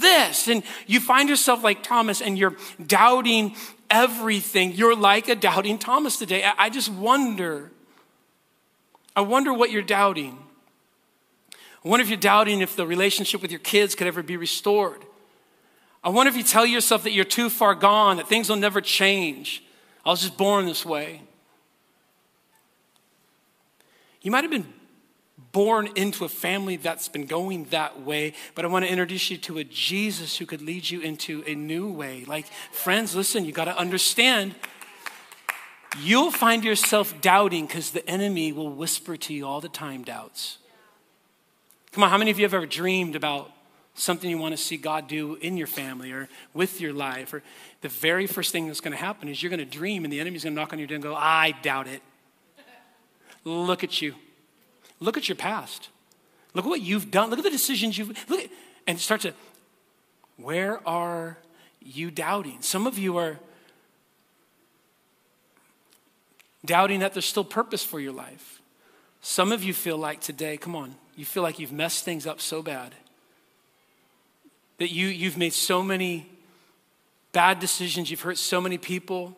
this? 0.00 0.48
And 0.48 0.64
you 0.88 0.98
find 0.98 1.28
yourself 1.28 1.62
like 1.62 1.84
Thomas 1.84 2.20
and 2.20 2.36
you're 2.36 2.56
doubting 2.84 3.54
everything. 3.88 4.72
You're 4.72 4.96
like 4.96 5.28
a 5.28 5.36
doubting 5.36 5.78
Thomas 5.78 6.18
today. 6.18 6.42
I, 6.42 6.54
I 6.58 6.70
just 6.70 6.88
wonder. 6.88 7.70
I 9.14 9.20
wonder 9.20 9.52
what 9.54 9.70
you're 9.70 9.82
doubting. 9.82 10.38
I 11.86 11.88
wonder 11.88 12.02
if 12.02 12.08
you're 12.08 12.18
doubting 12.18 12.62
if 12.62 12.74
the 12.74 12.84
relationship 12.84 13.40
with 13.40 13.52
your 13.52 13.60
kids 13.60 13.94
could 13.94 14.08
ever 14.08 14.20
be 14.20 14.36
restored. 14.36 15.04
I 16.02 16.08
wonder 16.08 16.30
if 16.30 16.36
you 16.36 16.42
tell 16.42 16.66
yourself 16.66 17.04
that 17.04 17.12
you're 17.12 17.24
too 17.24 17.48
far 17.48 17.76
gone, 17.76 18.16
that 18.16 18.28
things 18.28 18.48
will 18.48 18.56
never 18.56 18.80
change. 18.80 19.62
I 20.04 20.08
was 20.08 20.22
just 20.22 20.36
born 20.36 20.66
this 20.66 20.84
way. 20.84 21.22
You 24.20 24.32
might 24.32 24.42
have 24.42 24.50
been 24.50 24.66
born 25.52 25.88
into 25.94 26.24
a 26.24 26.28
family 26.28 26.74
that's 26.74 27.06
been 27.06 27.26
going 27.26 27.66
that 27.66 28.00
way, 28.02 28.34
but 28.56 28.64
I 28.64 28.68
want 28.68 28.84
to 28.84 28.90
introduce 28.90 29.30
you 29.30 29.36
to 29.38 29.58
a 29.58 29.64
Jesus 29.64 30.36
who 30.38 30.44
could 30.44 30.62
lead 30.62 30.90
you 30.90 31.00
into 31.02 31.44
a 31.46 31.54
new 31.54 31.88
way. 31.88 32.24
Like, 32.26 32.46
friends, 32.72 33.14
listen, 33.14 33.44
you 33.44 33.52
got 33.52 33.66
to 33.66 33.78
understand. 33.78 34.56
You'll 36.00 36.32
find 36.32 36.64
yourself 36.64 37.20
doubting 37.20 37.66
because 37.66 37.92
the 37.92 38.08
enemy 38.10 38.50
will 38.50 38.70
whisper 38.70 39.16
to 39.18 39.32
you 39.32 39.46
all 39.46 39.60
the 39.60 39.68
time 39.68 40.02
doubts. 40.02 40.58
Come 41.96 42.02
on, 42.02 42.10
how 42.10 42.18
many 42.18 42.30
of 42.30 42.38
you 42.38 42.44
have 42.44 42.52
ever 42.52 42.66
dreamed 42.66 43.16
about 43.16 43.50
something 43.94 44.28
you 44.28 44.36
want 44.36 44.54
to 44.54 44.62
see 44.62 44.76
God 44.76 45.08
do 45.08 45.36
in 45.36 45.56
your 45.56 45.66
family 45.66 46.12
or 46.12 46.28
with 46.52 46.78
your 46.78 46.92
life? 46.92 47.32
Or 47.32 47.42
the 47.80 47.88
very 47.88 48.26
first 48.26 48.52
thing 48.52 48.66
that's 48.66 48.82
going 48.82 48.92
to 48.92 48.98
happen 48.98 49.30
is 49.30 49.42
you're 49.42 49.48
going 49.48 49.60
to 49.60 49.64
dream 49.64 50.04
and 50.04 50.12
the 50.12 50.20
enemy's 50.20 50.44
going 50.44 50.54
to 50.54 50.60
knock 50.60 50.74
on 50.74 50.78
your 50.78 50.86
door 50.86 50.96
and 50.96 51.02
go, 51.02 51.14
I 51.14 51.54
doubt 51.62 51.86
it. 51.86 52.02
Look 53.44 53.82
at 53.82 54.02
you. 54.02 54.14
Look 55.00 55.16
at 55.16 55.26
your 55.30 55.36
past. 55.36 55.88
Look 56.52 56.66
at 56.66 56.68
what 56.68 56.82
you've 56.82 57.10
done. 57.10 57.30
Look 57.30 57.38
at 57.38 57.44
the 57.46 57.50
decisions 57.50 57.96
you've 57.96 58.08
look 58.28 58.40
at, 58.40 58.50
and 58.86 59.00
start 59.00 59.22
to 59.22 59.32
where 60.36 60.86
are 60.86 61.38
you 61.80 62.10
doubting? 62.10 62.58
Some 62.60 62.86
of 62.86 62.98
you 62.98 63.16
are 63.16 63.38
doubting 66.62 67.00
that 67.00 67.14
there's 67.14 67.24
still 67.24 67.42
purpose 67.42 67.82
for 67.82 67.98
your 67.98 68.12
life. 68.12 68.55
Some 69.28 69.50
of 69.50 69.64
you 69.64 69.74
feel 69.74 69.98
like 69.98 70.20
today, 70.20 70.56
come 70.56 70.76
on, 70.76 70.94
you 71.16 71.24
feel 71.24 71.42
like 71.42 71.58
you've 71.58 71.72
messed 71.72 72.04
things 72.04 72.28
up 72.28 72.40
so 72.40 72.62
bad 72.62 72.94
that 74.78 74.92
you, 74.92 75.08
you've 75.08 75.36
made 75.36 75.52
so 75.52 75.82
many 75.82 76.28
bad 77.32 77.58
decisions, 77.58 78.08
you've 78.08 78.20
hurt 78.20 78.38
so 78.38 78.60
many 78.60 78.78
people. 78.78 79.36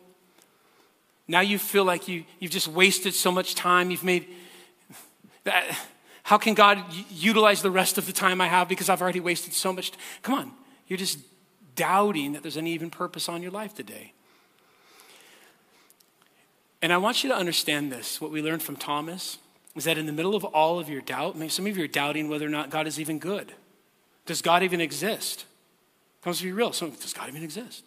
Now 1.27 1.39
you 1.39 1.57
feel 1.57 1.85
like 1.85 2.07
you, 2.07 2.23
you've 2.37 2.51
just 2.51 2.67
wasted 2.67 3.15
so 3.15 3.31
much 3.31 3.55
time. 3.55 3.89
You've 3.89 4.03
made 4.03 4.27
that. 5.43 5.75
How 6.21 6.37
can 6.37 6.53
God 6.53 6.77
utilize 7.09 7.63
the 7.63 7.71
rest 7.71 7.97
of 7.97 8.05
the 8.05 8.13
time 8.13 8.41
I 8.41 8.47
have 8.47 8.69
because 8.69 8.89
I've 8.89 9.01
already 9.01 9.19
wasted 9.19 9.53
so 9.53 9.73
much? 9.73 9.91
Come 10.21 10.35
on, 10.35 10.51
you're 10.87 10.97
just 10.97 11.17
doubting 11.75 12.33
that 12.33 12.43
there's 12.43 12.57
any 12.57 12.73
even 12.73 12.91
purpose 12.91 13.27
on 13.27 13.41
your 13.41 13.51
life 13.51 13.73
today. 13.73 14.13
And 16.79 16.93
I 16.93 16.97
want 16.97 17.23
you 17.23 17.29
to 17.31 17.35
understand 17.35 17.91
this 17.91 18.21
what 18.21 18.29
we 18.29 18.43
learned 18.43 18.61
from 18.61 18.75
Thomas 18.75 19.39
is 19.75 19.83
that 19.85 19.97
in 19.97 20.05
the 20.05 20.11
middle 20.11 20.35
of 20.35 20.43
all 20.43 20.79
of 20.79 20.89
your 20.89 21.01
doubt, 21.01 21.37
maybe 21.37 21.49
some 21.49 21.65
of 21.67 21.77
you 21.77 21.83
are 21.83 21.87
doubting 21.87 22.29
whether 22.29 22.45
or 22.45 22.49
not 22.49 22.69
God 22.69 22.87
is 22.87 22.99
even 22.99 23.19
good. 23.19 23.53
Does 24.25 24.41
God 24.41 24.63
even 24.63 24.81
exist? 24.81 25.45
Comes 26.23 26.39
to 26.39 26.43
be 26.43 26.51
real. 26.51 26.71
Does 26.71 27.13
God 27.13 27.29
even 27.29 27.43
exist? 27.43 27.83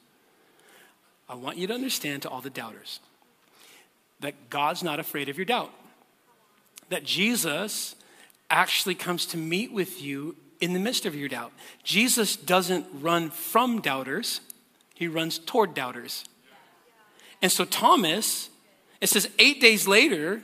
I 1.28 1.34
want 1.34 1.56
you 1.56 1.66
to 1.66 1.74
understand 1.74 2.22
to 2.22 2.28
all 2.28 2.40
the 2.40 2.50
doubters 2.50 3.00
that 4.20 4.50
God's 4.50 4.82
not 4.82 5.00
afraid 5.00 5.28
of 5.28 5.36
your 5.36 5.44
doubt. 5.44 5.72
That 6.88 7.04
Jesus 7.04 7.94
actually 8.50 8.94
comes 8.94 9.26
to 9.26 9.36
meet 9.36 9.72
with 9.72 10.00
you 10.02 10.36
in 10.60 10.72
the 10.72 10.78
midst 10.78 11.06
of 11.06 11.14
your 11.14 11.28
doubt. 11.28 11.52
Jesus 11.82 12.36
doesn't 12.36 12.86
run 13.00 13.30
from 13.30 13.80
doubters, 13.80 14.40
he 14.94 15.08
runs 15.08 15.38
toward 15.38 15.74
doubters. 15.74 16.24
And 17.40 17.50
so, 17.50 17.64
Thomas, 17.64 18.48
it 19.00 19.08
says 19.08 19.28
eight 19.38 19.60
days 19.60 19.88
later, 19.88 20.42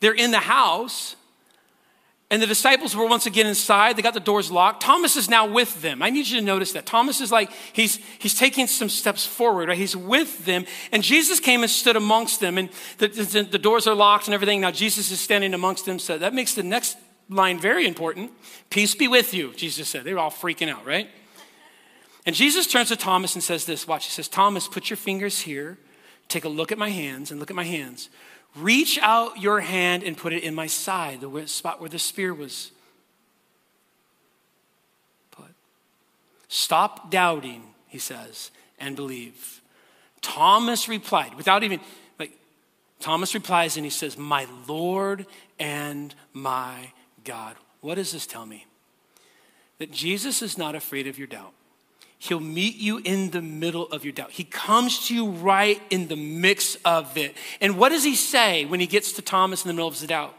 they're 0.00 0.14
in 0.14 0.30
the 0.30 0.38
house, 0.38 1.16
and 2.30 2.42
the 2.42 2.46
disciples 2.46 2.94
were 2.94 3.06
once 3.06 3.24
again 3.24 3.46
inside. 3.46 3.96
They 3.96 4.02
got 4.02 4.12
the 4.12 4.20
doors 4.20 4.50
locked. 4.50 4.82
Thomas 4.82 5.16
is 5.16 5.30
now 5.30 5.46
with 5.46 5.80
them. 5.80 6.02
I 6.02 6.10
need 6.10 6.26
you 6.26 6.38
to 6.38 6.44
notice 6.44 6.72
that. 6.72 6.84
Thomas 6.84 7.22
is 7.22 7.32
like, 7.32 7.50
he's, 7.72 7.96
he's 8.18 8.34
taking 8.34 8.66
some 8.66 8.90
steps 8.90 9.24
forward, 9.24 9.68
right? 9.68 9.78
He's 9.78 9.96
with 9.96 10.44
them. 10.44 10.66
And 10.92 11.02
Jesus 11.02 11.40
came 11.40 11.62
and 11.62 11.70
stood 11.70 11.96
amongst 11.96 12.40
them, 12.40 12.58
and 12.58 12.68
the, 12.98 13.08
the, 13.08 13.42
the 13.44 13.58
doors 13.58 13.86
are 13.86 13.94
locked 13.94 14.26
and 14.26 14.34
everything. 14.34 14.60
Now 14.60 14.70
Jesus 14.70 15.10
is 15.10 15.20
standing 15.20 15.54
amongst 15.54 15.86
them. 15.86 15.98
So 15.98 16.18
that 16.18 16.34
makes 16.34 16.54
the 16.54 16.62
next 16.62 16.98
line 17.30 17.58
very 17.58 17.86
important. 17.86 18.30
Peace 18.68 18.94
be 18.94 19.08
with 19.08 19.32
you, 19.32 19.54
Jesus 19.54 19.88
said. 19.88 20.04
They 20.04 20.12
were 20.12 20.20
all 20.20 20.30
freaking 20.30 20.68
out, 20.68 20.84
right? 20.84 21.08
And 22.26 22.36
Jesus 22.36 22.66
turns 22.66 22.88
to 22.88 22.96
Thomas 22.96 23.34
and 23.34 23.42
says 23.42 23.64
this 23.64 23.88
Watch, 23.88 24.04
he 24.04 24.10
says, 24.10 24.28
Thomas, 24.28 24.68
put 24.68 24.90
your 24.90 24.98
fingers 24.98 25.40
here. 25.40 25.78
Take 26.28 26.44
a 26.44 26.48
look 26.50 26.70
at 26.72 26.76
my 26.76 26.90
hands 26.90 27.30
and 27.30 27.40
look 27.40 27.48
at 27.50 27.56
my 27.56 27.64
hands. 27.64 28.10
Reach 28.60 28.98
out 29.02 29.40
your 29.40 29.60
hand 29.60 30.02
and 30.02 30.16
put 30.16 30.32
it 30.32 30.42
in 30.42 30.54
my 30.54 30.66
side, 30.66 31.20
the 31.20 31.46
spot 31.46 31.80
where 31.80 31.88
the 31.88 31.98
spear 31.98 32.34
was 32.34 32.70
put. 35.30 35.50
Stop 36.48 37.10
doubting, 37.10 37.62
he 37.86 37.98
says, 37.98 38.50
and 38.78 38.96
believe. 38.96 39.60
Thomas 40.20 40.88
replied, 40.88 41.34
without 41.34 41.62
even, 41.62 41.80
like, 42.18 42.32
Thomas 43.00 43.34
replies 43.34 43.76
and 43.76 43.84
he 43.84 43.90
says, 43.90 44.18
My 44.18 44.46
Lord 44.66 45.26
and 45.58 46.14
my 46.32 46.92
God. 47.24 47.56
What 47.80 47.94
does 47.94 48.12
this 48.12 48.26
tell 48.26 48.46
me? 48.46 48.66
That 49.78 49.92
Jesus 49.92 50.42
is 50.42 50.58
not 50.58 50.74
afraid 50.74 51.06
of 51.06 51.18
your 51.18 51.28
doubt. 51.28 51.52
He'll 52.20 52.40
meet 52.40 52.76
you 52.76 53.00
in 53.04 53.30
the 53.30 53.40
middle 53.40 53.86
of 53.86 54.04
your 54.04 54.12
doubt. 54.12 54.32
He 54.32 54.42
comes 54.42 55.06
to 55.06 55.14
you 55.14 55.28
right 55.30 55.80
in 55.88 56.08
the 56.08 56.16
mix 56.16 56.76
of 56.84 57.16
it. 57.16 57.36
And 57.60 57.78
what 57.78 57.90
does 57.90 58.02
he 58.02 58.16
say 58.16 58.64
when 58.64 58.80
he 58.80 58.86
gets 58.86 59.12
to 59.12 59.22
Thomas 59.22 59.64
in 59.64 59.68
the 59.68 59.74
middle 59.74 59.86
of 59.86 59.94
his 59.94 60.06
doubt? 60.08 60.34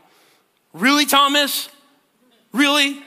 Really, 0.74 1.06
Thomas? 1.06 1.70
Really? 2.52 3.02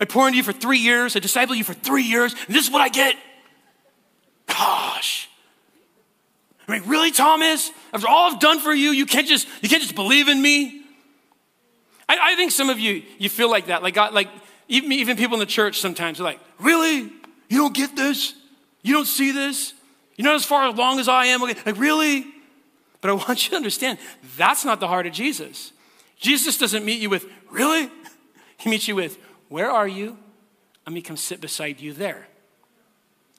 I 0.00 0.06
poured 0.06 0.28
into 0.28 0.38
you 0.38 0.42
for 0.42 0.52
three 0.52 0.78
years, 0.78 1.14
I 1.14 1.20
discipled 1.20 1.56
you 1.56 1.64
for 1.64 1.74
three 1.74 2.02
years, 2.02 2.34
and 2.46 2.56
this 2.56 2.64
is 2.64 2.70
what 2.70 2.80
I 2.80 2.88
get? 2.88 3.14
Gosh. 4.46 5.28
I 6.66 6.72
mean, 6.72 6.88
really, 6.88 7.10
Thomas? 7.10 7.70
After 7.92 8.08
all 8.08 8.32
I've 8.32 8.40
done 8.40 8.60
for 8.60 8.72
you, 8.72 8.90
you 8.90 9.06
can't 9.06 9.26
just 9.26 9.46
you 9.60 9.68
can't 9.68 9.82
just 9.82 9.94
believe 9.94 10.28
in 10.28 10.40
me. 10.40 10.82
I, 12.08 12.32
I 12.32 12.34
think 12.36 12.50
some 12.50 12.70
of 12.70 12.78
you 12.78 13.02
you 13.18 13.28
feel 13.28 13.50
like 13.50 13.66
that. 13.66 13.82
Like 13.82 13.94
God, 13.94 14.14
like 14.14 14.28
even, 14.68 14.92
even 14.92 15.16
people 15.16 15.34
in 15.34 15.40
the 15.40 15.46
church 15.46 15.80
sometimes 15.80 16.20
are 16.20 16.24
like, 16.24 16.40
really? 16.58 17.12
You 17.50 17.58
don't 17.58 17.74
get 17.74 17.94
this? 17.96 18.34
You 18.80 18.94
don't 18.94 19.06
see 19.06 19.32
this? 19.32 19.74
You're 20.16 20.24
not 20.24 20.36
as 20.36 20.44
far 20.44 20.64
along 20.64 21.00
as 21.00 21.08
I 21.08 21.26
am? 21.26 21.42
Like, 21.42 21.58
really? 21.76 22.24
But 23.00 23.10
I 23.10 23.14
want 23.14 23.44
you 23.44 23.50
to 23.50 23.56
understand 23.56 23.98
that's 24.36 24.64
not 24.64 24.80
the 24.80 24.88
heart 24.88 25.06
of 25.06 25.12
Jesus. 25.12 25.72
Jesus 26.18 26.56
doesn't 26.56 26.84
meet 26.84 27.00
you 27.00 27.10
with, 27.10 27.26
really? 27.50 27.90
He 28.56 28.70
meets 28.70 28.86
you 28.86 28.94
with, 28.94 29.18
where 29.48 29.70
are 29.70 29.88
you? 29.88 30.16
Let 30.86 30.94
me 30.94 31.02
come 31.02 31.16
sit 31.16 31.40
beside 31.40 31.80
you 31.80 31.92
there 31.92 32.28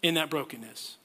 in 0.03 0.15
that 0.15 0.29
brokenness. 0.29 0.97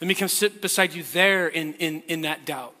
Let 0.00 0.08
me 0.08 0.14
come 0.14 0.28
sit 0.28 0.60
beside 0.60 0.94
you 0.94 1.04
there 1.04 1.46
in, 1.46 1.74
in, 1.74 2.02
in 2.08 2.22
that 2.22 2.44
doubt. 2.44 2.74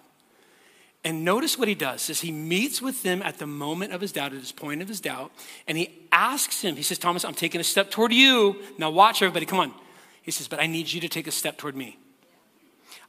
And 1.04 1.24
notice 1.24 1.58
what 1.58 1.66
he 1.66 1.74
does 1.74 2.08
is 2.10 2.20
he 2.20 2.30
meets 2.30 2.80
with 2.80 3.02
them 3.02 3.22
at 3.22 3.38
the 3.38 3.46
moment 3.46 3.92
of 3.92 4.00
his 4.00 4.12
doubt, 4.12 4.32
at 4.32 4.38
his 4.38 4.52
point 4.52 4.82
of 4.82 4.88
his 4.88 5.00
doubt, 5.00 5.32
and 5.66 5.76
he 5.76 5.90
asks 6.12 6.62
him, 6.62 6.76
he 6.76 6.82
says, 6.82 6.98
Thomas, 6.98 7.24
I'm 7.24 7.34
taking 7.34 7.60
a 7.60 7.64
step 7.64 7.90
toward 7.90 8.12
you. 8.12 8.56
Now 8.78 8.90
watch 8.90 9.20
everybody, 9.20 9.46
come 9.46 9.58
on. 9.58 9.74
He 10.22 10.30
says, 10.30 10.46
but 10.46 10.60
I 10.60 10.66
need 10.66 10.92
you 10.92 11.00
to 11.00 11.08
take 11.08 11.26
a 11.26 11.32
step 11.32 11.58
toward 11.58 11.74
me. 11.74 11.98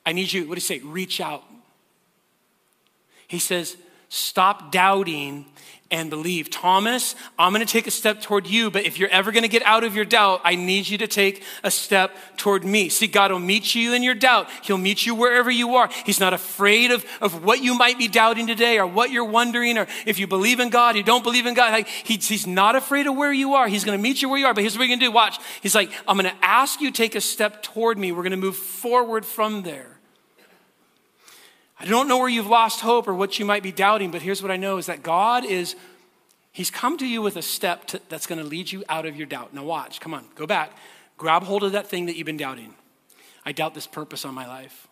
I 0.06 0.12
need 0.12 0.34
you, 0.34 0.48
what 0.48 0.56
do 0.56 0.58
you 0.58 0.62
say? 0.62 0.80
Reach 0.80 1.22
out. 1.22 1.44
He 3.28 3.38
says, 3.38 3.78
stop 4.14 4.72
doubting 4.72 5.44
and 5.90 6.10
believe. 6.10 6.50
Thomas, 6.50 7.16
I'm 7.38 7.52
going 7.52 7.66
to 7.66 7.72
take 7.72 7.88
a 7.88 7.92
step 7.92 8.22
toward 8.22 8.46
you, 8.48 8.70
but 8.70 8.86
if 8.86 9.00
you're 9.00 9.10
ever 9.10 9.32
going 9.32 9.44
to 9.44 9.50
get 9.50 9.64
out 9.64 9.84
of 9.84 9.96
your 9.96 10.06
doubt, 10.06 10.42
I 10.44 10.56
need 10.56 10.88
you 10.88 11.00
to 11.00 11.08
take 11.08 11.44
a 11.64 11.72
step 11.72 12.16
toward 12.38 12.64
me. 12.64 12.90
See, 12.90 13.08
God 13.08 13.32
will 13.32 13.40
meet 13.40 13.74
you 13.74 13.94
in 13.94 14.04
your 14.04 14.14
doubt. 14.14 14.50
He'll 14.64 14.78
meet 14.78 15.06
you 15.06 15.16
wherever 15.16 15.50
you 15.50 15.76
are. 15.76 15.90
He's 16.06 16.20
not 16.20 16.34
afraid 16.34 16.92
of, 16.92 17.06
of 17.22 17.44
what 17.44 17.64
you 17.64 17.76
might 17.76 17.98
be 17.98 18.08
doubting 18.08 18.46
today 18.46 18.78
or 18.78 18.86
what 18.86 19.12
you're 19.12 19.24
wondering 19.24 19.78
or 19.78 19.88
if 20.06 20.20
you 20.20 20.28
believe 20.28 20.60
in 20.60 20.70
God, 20.70 20.96
you 20.96 21.04
don't 21.04 21.24
believe 21.24 21.48
in 21.48 21.56
God. 21.56 21.72
Like, 21.72 21.88
he, 21.88 22.18
he's 22.18 22.46
not 22.46 22.76
afraid 22.76 23.08
of 23.08 23.16
where 23.16 23.34
you 23.34 23.54
are. 23.54 23.68
He's 23.68 23.84
going 23.84 23.98
to 23.98 24.02
meet 24.02 24.22
you 24.22 24.30
where 24.30 24.40
you 24.40 24.46
are, 24.46 24.54
but 24.54 24.62
here's 24.62 24.74
what 24.74 24.82
we're 24.82 24.88
going 24.88 25.00
to 25.00 25.06
do. 25.08 25.12
Watch. 25.12 25.40
He's 25.62 25.76
like, 25.76 25.92
I'm 26.08 26.18
going 26.18 26.32
to 26.32 26.46
ask 26.46 26.82
you 26.82 26.92
take 26.92 27.16
a 27.16 27.22
step 27.22 27.64
toward 27.64 27.98
me. 27.98 28.12
We're 28.12 28.24
going 28.24 28.32
to 28.32 28.38
move 28.38 28.58
forward 28.58 29.26
from 29.26 29.64
there. 29.64 29.93
I 31.84 31.86
don't 31.86 32.08
know 32.08 32.18
where 32.18 32.30
you've 32.30 32.48
lost 32.48 32.80
hope 32.80 33.10
or 33.10 33.14
what 33.14 33.40
you 33.40 33.44
might 33.44 33.62
be 33.62 33.74
doubting, 33.74 34.10
but 34.10 34.22
here's 34.22 34.42
what 34.42 34.52
I 34.52 34.56
know 34.56 34.78
is 34.78 34.86
that 34.86 35.04
God 35.04 35.44
is, 35.44 35.76
He's 36.54 36.72
come 36.72 36.98
to 36.98 37.06
you 37.06 37.22
with 37.22 37.36
a 37.36 37.42
step 37.42 37.86
to, 37.88 38.00
that's 38.08 38.26
going 38.26 38.40
to 38.40 38.48
lead 38.48 38.72
you 38.72 38.86
out 38.88 39.06
of 39.06 39.18
your 39.18 39.28
doubt. 39.28 39.54
Now, 39.54 39.66
watch, 39.66 40.00
come 40.00 40.14
on, 40.14 40.24
go 40.36 40.48
back. 40.48 40.72
Grab 41.18 41.44
hold 41.44 41.62
of 41.62 41.74
that 41.74 41.88
thing 41.88 42.06
that 42.06 42.16
you've 42.16 42.26
been 42.26 42.38
doubting. 42.38 42.74
I 43.46 43.52
doubt 43.52 43.74
this 43.74 43.86
purpose 43.86 44.24
on 44.24 44.34
my 44.34 44.48
life. 44.48 44.88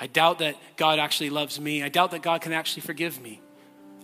I 0.00 0.06
doubt 0.06 0.38
that 0.38 0.56
God 0.78 0.98
actually 0.98 1.28
loves 1.28 1.60
me. 1.60 1.82
I 1.82 1.90
doubt 1.90 2.12
that 2.12 2.22
God 2.22 2.40
can 2.40 2.54
actually 2.54 2.80
forgive 2.80 3.20
me. 3.20 3.42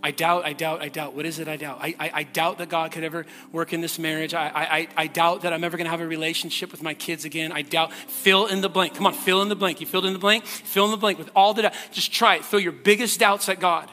I 0.05 0.11
doubt, 0.11 0.45
I 0.45 0.53
doubt, 0.53 0.83
I 0.83 0.91
doubt. 0.91 1.15
What 1.15 1.25
is 1.25 1.39
it 1.39 1.49
I 1.49 1.57
doubt? 1.57 1.79
I, 1.81 1.95
I, 1.99 2.11
I 2.17 2.23
doubt 2.25 2.59
that 2.59 2.69
God 2.69 2.93
could 2.93 3.05
ever 3.05 3.25
work 3.53 3.73
in 3.73 3.81
this 3.81 3.99
marriage. 3.99 4.35
I, 4.35 4.49
I, 4.49 4.89
I 4.99 5.07
doubt 5.07 5.41
that 5.43 5.55
I'm 5.55 5.65
ever 5.65 5.79
going 5.79 5.87
to 5.87 5.91
have 5.91 6.03
a 6.03 6.07
relationship 6.07 6.71
with 6.73 6.83
my 6.83 6.93
kids 6.93 7.25
again. 7.25 7.53
I 7.53 7.63
doubt. 7.63 7.91
Fill 7.91 8.45
in 8.45 8.61
the 8.61 8.69
blank. 8.69 8.95
Come 8.95 9.07
on, 9.07 9.15
fill 9.15 9.41
in 9.41 9.49
the 9.49 9.57
blank. 9.57 9.81
You 9.81 9.87
filled 9.87 10.05
in 10.05 10.13
the 10.13 10.19
blank? 10.19 10.45
Fill 10.45 10.85
in 10.85 10.91
the 10.91 10.99
blank 10.99 11.17
with 11.17 11.31
all 11.35 11.55
the 11.55 11.63
doubt. 11.63 11.73
Just 11.91 12.13
try 12.13 12.37
it. 12.37 12.45
Throw 12.45 12.59
your 12.59 12.73
biggest 12.73 13.19
doubts 13.19 13.49
at 13.49 13.61
God. 13.61 13.89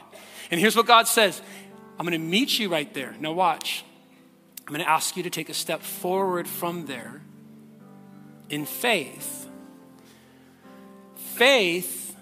And 0.52 0.60
here's 0.60 0.76
what 0.76 0.86
God 0.86 1.08
says 1.08 1.41
I'm 1.97 2.06
going 2.06 2.19
to 2.19 2.28
meet 2.28 2.60
you 2.60 2.67
right 2.67 2.93
there. 2.93 3.15
Now, 3.21 3.32
watch. 3.32 3.86
I'm 4.67 4.74
going 4.74 4.84
to 4.84 4.89
ask 4.89 5.15
you 5.15 5.24
to 5.24 5.30
take 5.30 5.47
a 5.47 5.54
step 5.54 5.82
forward 5.82 6.45
from 6.45 6.88
there 6.88 7.21
in 8.50 8.65
faith. 8.65 9.47
Faith 11.15 12.17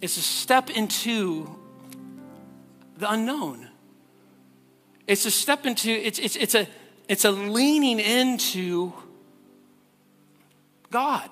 is 0.00 0.16
a 0.16 0.22
step 0.22 0.70
into 0.70 1.55
the 2.96 3.10
unknown. 3.10 3.68
It's 5.06 5.24
a 5.24 5.30
step 5.30 5.66
into, 5.66 5.90
it's, 5.90 6.18
it's, 6.18 6.36
it's, 6.36 6.54
a, 6.54 6.66
it's 7.08 7.24
a 7.24 7.30
leaning 7.30 8.00
into 8.00 8.92
God 10.90 11.30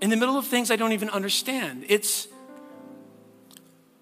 in 0.00 0.10
the 0.10 0.16
middle 0.16 0.36
of 0.36 0.46
things 0.46 0.70
I 0.70 0.76
don't 0.76 0.92
even 0.92 1.08
understand. 1.10 1.84
It's, 1.88 2.28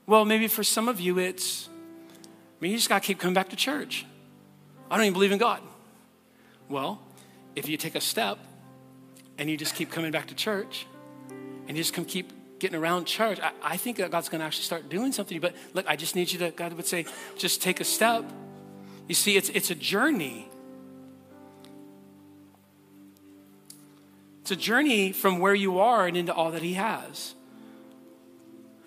well, 0.07 0.25
maybe 0.25 0.49
for 0.49 0.64
some 0.64 0.88
of 0.88 1.01
you, 1.01 1.19
it's, 1.19 1.69
I 1.69 2.57
mean, 2.61 2.73
you 2.73 2.79
just 2.79 2.88
got 2.88 3.03
to 3.03 3.07
keep 3.07 3.19
coming 3.19 3.35
back 3.35 3.51
to 3.51 3.57
church. 3.57 4.07
I 4.90 4.97
don't 4.97 5.05
even 5.05 5.14
believe 5.14 5.33
in 5.33 5.38
God. 5.38 5.61
Well, 6.69 7.01
if 7.55 7.69
you 7.69 7.77
take 7.77 7.95
a 7.95 8.01
step 8.01 8.38
and 9.38 9.49
you 9.49 9.57
just 9.57 9.75
keep 9.75 9.90
coming 9.90 10.11
back 10.11 10.29
to 10.29 10.35
church 10.35 10.87
and 11.69 11.77
you 11.77 11.83
just 11.83 11.95
come 11.95 12.05
keep 12.05 12.33
getting 12.59 12.79
around 12.79 13.05
church, 13.07 13.38
I, 13.40 13.53
I 13.62 13.77
think 13.77 13.99
that 13.99 14.11
God's 14.11 14.29
going 14.29 14.40
to 14.40 14.47
actually 14.47 14.64
start 14.64 14.88
doing 14.88 15.12
something. 15.12 15.40
But 15.40 15.55
look, 15.75 15.87
I 15.88 15.97
just 15.97 16.16
need 16.16 16.33
you 16.33 16.38
to, 16.40 16.51
God 16.51 16.73
would 16.73 16.87
say, 16.87 17.07
just 17.37 17.62
take 17.62 17.81
a 17.81 17.85
step. 17.85 18.25
You 19.09 19.14
see, 19.14 19.37
it's, 19.37 19.49
it's 19.51 19.71
a 19.71 19.75
journey. 19.75 20.49
It's 24.42 24.51
a 24.51 24.57
journey 24.57 25.12
from 25.12 25.38
where 25.38 25.55
you 25.55 25.79
are 25.81 26.07
and 26.07 26.16
into 26.16 26.33
all 26.33 26.53
that 26.53 26.62
He 26.62 26.75
has. 26.75 27.35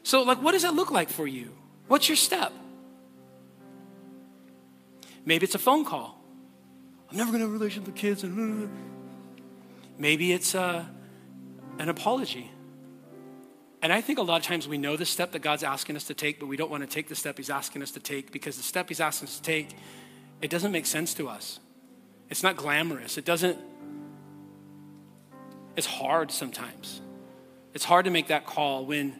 So, 0.03 0.23
like, 0.23 0.41
what 0.41 0.53
does 0.53 0.63
that 0.63 0.73
look 0.73 0.91
like 0.91 1.10
for 1.10 1.27
you? 1.27 1.53
What's 1.88 2.08
your 2.10 2.15
step? 2.15 2.53
Maybe 5.25 5.43
it's 5.43 5.55
a 5.55 5.60
phone 5.60 5.86
call. 5.86 6.19
I'm 7.12 7.17
never 7.17 7.32
going 7.32 7.41
to 7.41 7.45
have 7.45 7.51
a 7.51 7.58
relationship 7.58 7.88
with 7.88 7.95
kids. 7.95 8.23
Maybe 9.97 10.32
it's 10.32 10.55
a, 10.55 10.62
uh, 10.62 10.86
an 11.79 11.89
apology. 11.89 12.51
And 13.81 13.93
I 13.93 14.01
think 14.01 14.19
a 14.19 14.21
lot 14.21 14.41
of 14.41 14.43
times 14.45 14.67
we 14.67 14.77
know 14.77 14.97
the 14.97 15.05
step 15.05 15.31
that 15.31 15.41
God's 15.41 15.63
asking 15.63 15.95
us 15.95 16.03
to 16.05 16.13
take, 16.13 16.39
but 16.39 16.47
we 16.47 16.57
don't 16.57 16.69
want 16.69 16.83
to 16.83 16.89
take 16.89 17.07
the 17.07 17.15
step 17.15 17.37
He's 17.37 17.49
asking 17.49 17.81
us 17.81 17.91
to 17.91 17.99
take 17.99 18.31
because 18.31 18.57
the 18.57 18.63
step 18.63 18.89
He's 18.89 18.99
asking 18.99 19.27
us 19.27 19.37
to 19.37 19.41
take, 19.41 19.69
it 20.41 20.49
doesn't 20.49 20.71
make 20.71 20.85
sense 20.85 21.13
to 21.15 21.29
us. 21.29 21.59
It's 22.29 22.43
not 22.43 22.57
glamorous. 22.57 23.17
It 23.17 23.25
doesn't, 23.25 23.57
it's 25.77 25.87
hard 25.87 26.31
sometimes. 26.31 27.01
It's 27.73 27.85
hard 27.85 28.05
to 28.05 28.11
make 28.11 28.27
that 28.27 28.45
call 28.45 28.85
when 28.85 29.17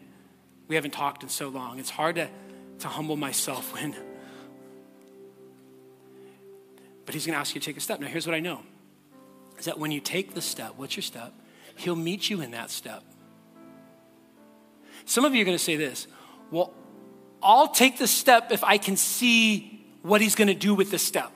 we 0.68 0.76
haven't 0.76 0.92
talked 0.92 1.24
in 1.24 1.30
so 1.30 1.48
long. 1.48 1.80
It's 1.80 1.90
hard 1.90 2.16
to, 2.16 2.30
to 2.80 2.88
humble 2.90 3.16
myself 3.16 3.74
when. 3.74 3.96
But 7.06 7.14
He's 7.16 7.26
going 7.26 7.34
to 7.34 7.40
ask 7.40 7.56
you 7.56 7.62
to 7.62 7.66
take 7.66 7.78
a 7.78 7.82
step. 7.82 8.02
Now, 8.02 8.08
here's 8.08 8.28
what 8.28 8.36
I 8.36 8.40
know 8.42 8.62
is 9.58 9.66
that 9.66 9.80
when 9.80 9.92
you 9.92 10.00
take 10.00 10.34
the 10.34 10.42
step, 10.42 10.74
what's 10.76 10.96
your 10.96 11.04
step? 11.04 11.34
He'll 11.76 11.96
meet 11.96 12.30
you 12.30 12.42
in 12.42 12.52
that 12.52 12.70
step. 12.72 13.04
Some 15.10 15.26
of 15.26 15.34
you 15.34 15.42
are 15.42 15.46
going 15.46 15.58
to 15.58 15.64
say 15.64 15.76
this 15.76 16.06
well, 16.52 16.72
I'll 17.42 17.70
take 17.70 17.98
the 17.98 18.06
step 18.06 18.52
if 18.52 18.64
I 18.64 18.78
can 18.78 18.96
see 18.96 19.84
what 20.04 20.22
he's 20.22 20.36
going 20.36 20.50
to 20.50 20.54
do 20.54 20.76
with 20.76 20.92
the 20.92 21.00
step. 21.00 21.32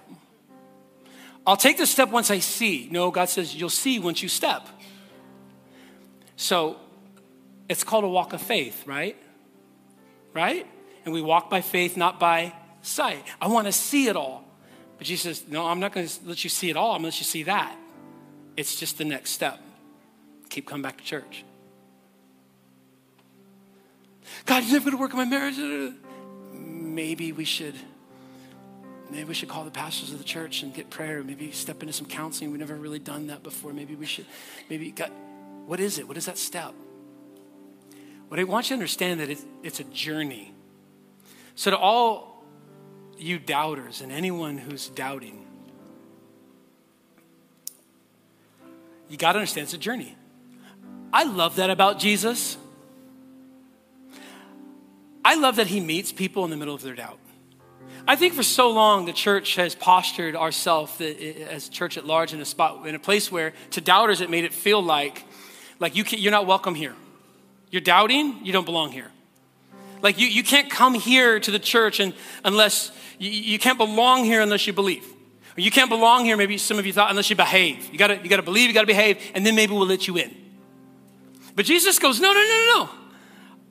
I'll 1.46 1.58
take 1.58 1.78
the 1.78 1.88
step 1.88 2.10
once 2.10 2.30
I 2.30 2.38
see. 2.38 2.88
No, 2.92 3.10
God 3.10 3.30
says 3.30 3.56
you'll 3.56 3.70
see 3.70 3.98
once 3.98 4.22
you 4.22 4.30
step. 4.30 4.68
So 6.36 6.78
it's 7.68 7.84
called 7.84 8.04
a 8.04 8.08
walk 8.08 8.34
of 8.34 8.42
faith, 8.44 8.86
right? 8.86 9.18
Right? 10.34 10.68
And 11.04 11.12
we 11.12 11.24
walk 11.24 11.50
by 11.50 11.62
faith, 11.62 11.98
not 11.98 12.20
by 12.20 12.54
sight. 12.84 13.26
I 13.42 13.48
want 13.48 13.66
to 13.66 13.74
see 13.74 14.08
it 14.08 14.16
all. 14.16 14.46
But 15.00 15.08
Jesus 15.08 15.40
says, 15.40 15.50
No, 15.50 15.66
I'm 15.66 15.80
not 15.80 15.94
going 15.94 16.08
to 16.08 16.14
let 16.26 16.44
you 16.44 16.50
see 16.52 16.70
it 16.70 16.78
all. 16.78 16.92
I'm 16.92 17.02
going 17.02 17.12
to 17.12 17.16
let 17.16 17.20
you 17.20 17.26
see 17.26 17.44
that. 17.44 17.76
It's 18.56 18.80
just 18.80 19.00
the 19.00 19.06
next 19.06 19.32
step. 19.32 19.60
Keep 20.50 20.68
coming 20.68 20.84
back 20.84 21.00
to 21.00 21.04
church. 21.04 21.44
God, 24.46 24.64
you're 24.64 24.74
never 24.74 24.92
going 24.92 24.98
to 24.98 25.02
work 25.02 25.12
in 25.12 25.18
my 25.18 25.26
marriage. 25.26 25.94
Maybe 26.54 27.32
we 27.32 27.46
should, 27.46 27.76
maybe 29.10 29.24
we 29.24 29.34
should 29.34 29.50
call 29.50 29.64
the 29.64 29.72
pastors 29.72 30.12
of 30.12 30.18
the 30.18 30.24
church 30.24 30.64
and 30.64 30.74
get 30.74 30.90
prayer. 30.90 31.24
Maybe 31.24 31.52
step 31.52 31.82
into 31.82 31.94
some 31.94 32.08
counseling. 32.08 32.52
We've 32.52 32.60
never 32.60 32.76
really 32.76 33.00
done 33.00 33.28
that 33.28 33.42
before. 33.42 33.74
Maybe 33.74 33.96
we 33.96 34.06
should, 34.06 34.26
maybe 34.70 34.92
God, 34.92 35.12
what 35.66 35.80
is 35.80 35.98
it? 35.98 36.08
What 36.08 36.18
is 36.18 36.26
that 36.26 36.38
step? 36.38 36.74
What 38.28 38.40
I 38.40 38.44
want 38.44 38.70
you 38.70 38.76
to 38.76 38.80
understand 38.80 39.20
that 39.20 39.30
it's, 39.30 39.46
it's 39.62 39.80
a 39.80 39.84
journey. 39.86 40.54
So 41.56 41.72
to 41.72 41.78
all 41.78 42.44
you 43.18 43.40
doubters 43.40 44.02
and 44.02 44.12
anyone 44.12 44.58
who's 44.58 44.90
doubting, 44.90 45.46
you 49.08 49.18
got 49.18 49.34
to 49.34 49.40
understand 49.40 49.66
it's 49.66 49.74
a 49.74 49.78
journey. 49.78 50.18
I 51.14 51.24
love 51.26 51.58
that 51.58 51.70
about 51.70 52.00
Jesus. 52.00 52.58
I 55.26 55.36
love 55.36 55.56
that 55.56 55.68
he 55.68 55.80
meets 55.80 56.12
people 56.12 56.44
in 56.44 56.52
the 56.52 56.58
middle 56.58 56.76
of 56.76 56.82
their 56.82 56.96
doubt. 56.96 57.20
I 58.08 58.18
think 58.18 58.34
for 58.34 58.44
so 58.44 58.70
long 58.72 59.06
the 59.06 59.14
church 59.14 59.56
has 59.56 59.76
postured 59.76 60.36
ourselves 60.36 61.00
as 61.00 61.70
church 61.70 61.98
at 61.98 62.06
large 62.06 62.34
in 62.34 62.42
a 62.42 62.46
spot 62.46 62.86
in 62.86 62.96
a 62.96 63.00
place 63.00 63.32
where 63.32 63.54
to 63.72 63.82
doubters 63.82 64.20
it 64.20 64.30
made 64.30 64.44
it 64.44 64.54
feel 64.54 64.84
like 64.84 65.24
like 65.80 65.96
you 65.96 66.04
you're 66.10 66.32
not 66.32 66.46
welcome 66.46 66.76
here. 66.76 66.96
You're 67.72 67.82
doubting, 67.82 68.46
you 68.46 68.52
don't 68.52 68.66
belong 68.66 68.92
here. 68.92 69.10
Like 70.02 70.20
you, 70.20 70.28
you 70.28 70.44
can't 70.44 70.70
come 70.70 70.96
here 70.96 71.40
to 71.40 71.50
the 71.50 71.60
church 71.60 72.02
and 72.02 72.14
unless 72.44 72.92
you, 73.20 73.30
you 73.30 73.58
can't 73.58 73.78
belong 73.78 74.26
here 74.26 74.42
unless 74.42 74.68
you 74.68 74.74
believe. 74.74 75.06
Or 75.58 75.62
you 75.62 75.72
can't 75.72 75.90
belong 75.90 76.26
here, 76.26 76.36
maybe 76.36 76.58
some 76.58 76.80
of 76.80 76.86
you 76.86 76.94
thought, 76.94 77.10
unless 77.10 77.30
you 77.30 77.36
behave. 77.36 77.90
You 77.92 77.98
gotta, 77.98 78.18
you 78.18 78.28
gotta 78.28 78.42
believe, 78.42 78.68
you 78.68 78.74
gotta 78.74 78.88
behave, 78.88 79.22
and 79.36 79.46
then 79.46 79.56
maybe 79.56 79.74
we'll 79.74 79.86
let 79.86 80.08
you 80.08 80.18
in. 80.18 80.36
But 81.56 81.66
Jesus 81.66 82.00
goes, 82.00 82.20
no, 82.20 82.34
no, 82.34 82.42
no, 82.42 82.44
no, 82.44 82.84
no. 82.84 82.90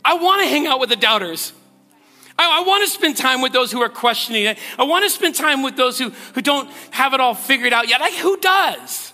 I 0.05 0.15
want 0.15 0.43
to 0.43 0.49
hang 0.49 0.67
out 0.67 0.81
with 0.81 0.89
the 0.89 0.97
doubters. 0.97 1.53
I, 2.39 2.61
I 2.61 2.67
want 2.67 2.85
to 2.85 2.91
spend 2.91 3.17
time 3.17 3.41
with 3.41 3.53
those 3.53 3.71
who 3.71 3.81
are 3.83 3.89
questioning 3.89 4.45
it. 4.45 4.59
I 4.79 4.85
want 4.85 5.05
to 5.05 5.11
spend 5.11 5.35
time 5.35 5.63
with 5.63 5.77
those 5.77 5.99
who, 5.99 6.11
who 6.35 6.43
don't 6.43 6.71
have 6.91 7.15
it 7.15 7.21
all 7.21 7.35
figured 7.35 7.73
out 7.73 7.89
yet. 7.89 8.01
Like, 8.01 8.15
who 8.15 8.37
does? 8.39 9.13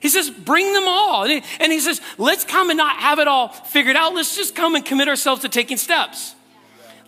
He 0.00 0.08
says, 0.08 0.30
bring 0.30 0.72
them 0.72 0.84
all. 0.86 1.24
And 1.24 1.32
he, 1.32 1.42
and 1.60 1.72
he 1.72 1.80
says, 1.80 2.00
let's 2.18 2.44
come 2.44 2.70
and 2.70 2.76
not 2.76 2.96
have 2.96 3.18
it 3.18 3.26
all 3.26 3.48
figured 3.48 3.96
out. 3.96 4.14
Let's 4.14 4.36
just 4.36 4.54
come 4.54 4.74
and 4.74 4.84
commit 4.84 5.08
ourselves 5.08 5.42
to 5.42 5.48
taking 5.48 5.76
steps. 5.76 6.34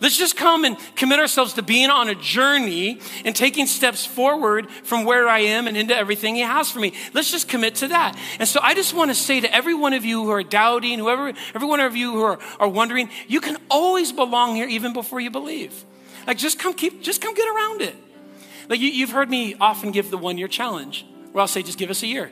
Let's 0.01 0.17
just 0.17 0.35
come 0.35 0.65
and 0.65 0.77
commit 0.95 1.19
ourselves 1.19 1.53
to 1.53 1.61
being 1.61 1.91
on 1.91 2.09
a 2.09 2.15
journey 2.15 2.99
and 3.23 3.35
taking 3.35 3.67
steps 3.67 4.03
forward 4.03 4.69
from 4.71 5.05
where 5.05 5.29
I 5.29 5.39
am 5.39 5.67
and 5.67 5.77
into 5.77 5.95
everything 5.95 6.33
He 6.33 6.41
has 6.41 6.71
for 6.71 6.79
me. 6.79 6.93
Let's 7.13 7.29
just 7.31 7.47
commit 7.47 7.75
to 7.75 7.89
that. 7.89 8.17
And 8.39 8.49
so 8.49 8.59
I 8.63 8.73
just 8.73 8.95
want 8.95 9.11
to 9.11 9.15
say 9.15 9.41
to 9.41 9.53
every 9.53 9.75
one 9.75 9.93
of 9.93 10.03
you 10.03 10.23
who 10.23 10.31
are 10.31 10.41
doubting, 10.41 10.97
whoever, 10.97 11.31
every 11.53 11.67
one 11.67 11.79
of 11.79 11.95
you 11.95 12.13
who 12.13 12.23
are, 12.23 12.39
are 12.59 12.67
wondering, 12.67 13.11
you 13.27 13.39
can 13.39 13.57
always 13.69 14.11
belong 14.11 14.55
here 14.55 14.67
even 14.67 14.91
before 14.91 15.19
you 15.19 15.29
believe. 15.29 15.85
Like 16.25 16.39
just 16.39 16.57
come 16.57 16.73
keep, 16.73 17.03
just 17.03 17.21
come 17.21 17.35
get 17.35 17.47
around 17.47 17.81
it. 17.81 17.95
Like 18.69 18.79
you, 18.79 18.89
you've 18.89 19.11
heard 19.11 19.29
me 19.29 19.53
often 19.61 19.91
give 19.91 20.09
the 20.09 20.17
one 20.17 20.39
year 20.39 20.47
challenge 20.47 21.05
where 21.31 21.43
I'll 21.43 21.47
say, 21.47 21.61
just 21.61 21.77
give 21.77 21.91
us 21.91 22.01
a 22.01 22.07
year. 22.07 22.31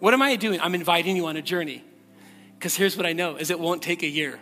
What 0.00 0.14
am 0.14 0.22
I 0.22 0.34
doing? 0.34 0.60
I'm 0.60 0.74
inviting 0.74 1.14
you 1.14 1.26
on 1.26 1.36
a 1.36 1.42
journey. 1.42 1.84
Because 2.58 2.74
here's 2.74 2.96
what 2.96 3.06
I 3.06 3.12
know 3.12 3.36
is 3.36 3.50
it 3.50 3.60
won't 3.60 3.82
take 3.82 4.02
a 4.02 4.08
year. 4.08 4.40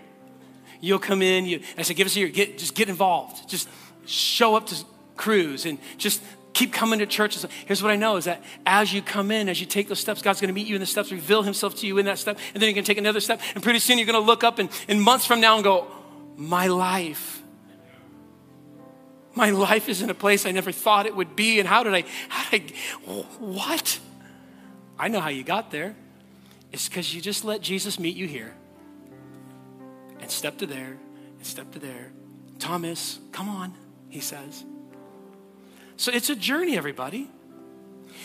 You'll 0.80 0.98
come 0.98 1.22
in, 1.22 1.44
you, 1.44 1.60
I 1.76 1.82
said, 1.82 1.96
give 1.96 2.06
us 2.06 2.16
a 2.16 2.20
year, 2.20 2.28
get, 2.28 2.58
just 2.58 2.74
get 2.74 2.88
involved. 2.88 3.48
Just 3.48 3.68
show 4.06 4.54
up 4.54 4.66
to 4.66 4.76
cruise 5.16 5.66
and 5.66 5.78
just 5.98 6.22
keep 6.52 6.72
coming 6.72 6.98
to 6.98 7.06
church. 7.06 7.38
Here's 7.66 7.82
what 7.82 7.92
I 7.92 7.96
know 7.96 8.16
is 8.16 8.24
that 8.24 8.42
as 8.66 8.92
you 8.92 9.02
come 9.02 9.30
in, 9.30 9.48
as 9.48 9.60
you 9.60 9.66
take 9.66 9.88
those 9.88 10.00
steps, 10.00 10.22
God's 10.22 10.40
going 10.40 10.48
to 10.48 10.54
meet 10.54 10.66
you 10.66 10.74
in 10.74 10.80
the 10.80 10.86
steps, 10.86 11.12
reveal 11.12 11.42
himself 11.42 11.76
to 11.76 11.86
you 11.86 11.98
in 11.98 12.06
that 12.06 12.18
step, 12.18 12.38
and 12.54 12.62
then 12.62 12.68
you're 12.68 12.74
going 12.74 12.84
to 12.84 12.90
take 12.90 12.98
another 12.98 13.20
step. 13.20 13.40
And 13.54 13.62
pretty 13.62 13.78
soon 13.78 13.98
you're 13.98 14.06
going 14.06 14.20
to 14.20 14.26
look 14.26 14.42
up 14.42 14.58
and, 14.58 14.70
in 14.88 15.00
months 15.00 15.26
from 15.26 15.40
now 15.40 15.56
and 15.56 15.64
go, 15.64 15.86
my 16.36 16.66
life. 16.66 17.42
My 19.34 19.50
life 19.50 19.88
is 19.88 20.02
in 20.02 20.10
a 20.10 20.14
place 20.14 20.44
I 20.44 20.50
never 20.50 20.72
thought 20.72 21.06
it 21.06 21.14
would 21.14 21.36
be. 21.36 21.60
And 21.60 21.68
how 21.68 21.82
did 21.82 21.94
I, 21.94 22.04
how 22.28 22.50
did 22.50 22.72
I, 23.06 23.10
what? 23.38 24.00
I 24.98 25.08
know 25.08 25.20
how 25.20 25.28
you 25.28 25.44
got 25.44 25.70
there. 25.70 25.94
It's 26.72 26.88
because 26.88 27.14
you 27.14 27.20
just 27.20 27.44
let 27.44 27.60
Jesus 27.60 27.98
meet 27.98 28.16
you 28.16 28.26
here 28.26 28.54
and 30.20 30.30
step 30.30 30.58
to 30.58 30.66
there 30.66 30.96
and 31.36 31.46
step 31.46 31.70
to 31.72 31.78
there. 31.78 32.12
Thomas, 32.58 33.18
come 33.32 33.48
on, 33.48 33.74
he 34.08 34.20
says. 34.20 34.64
So 35.96 36.12
it's 36.12 36.30
a 36.30 36.36
journey, 36.36 36.76
everybody. 36.76 37.28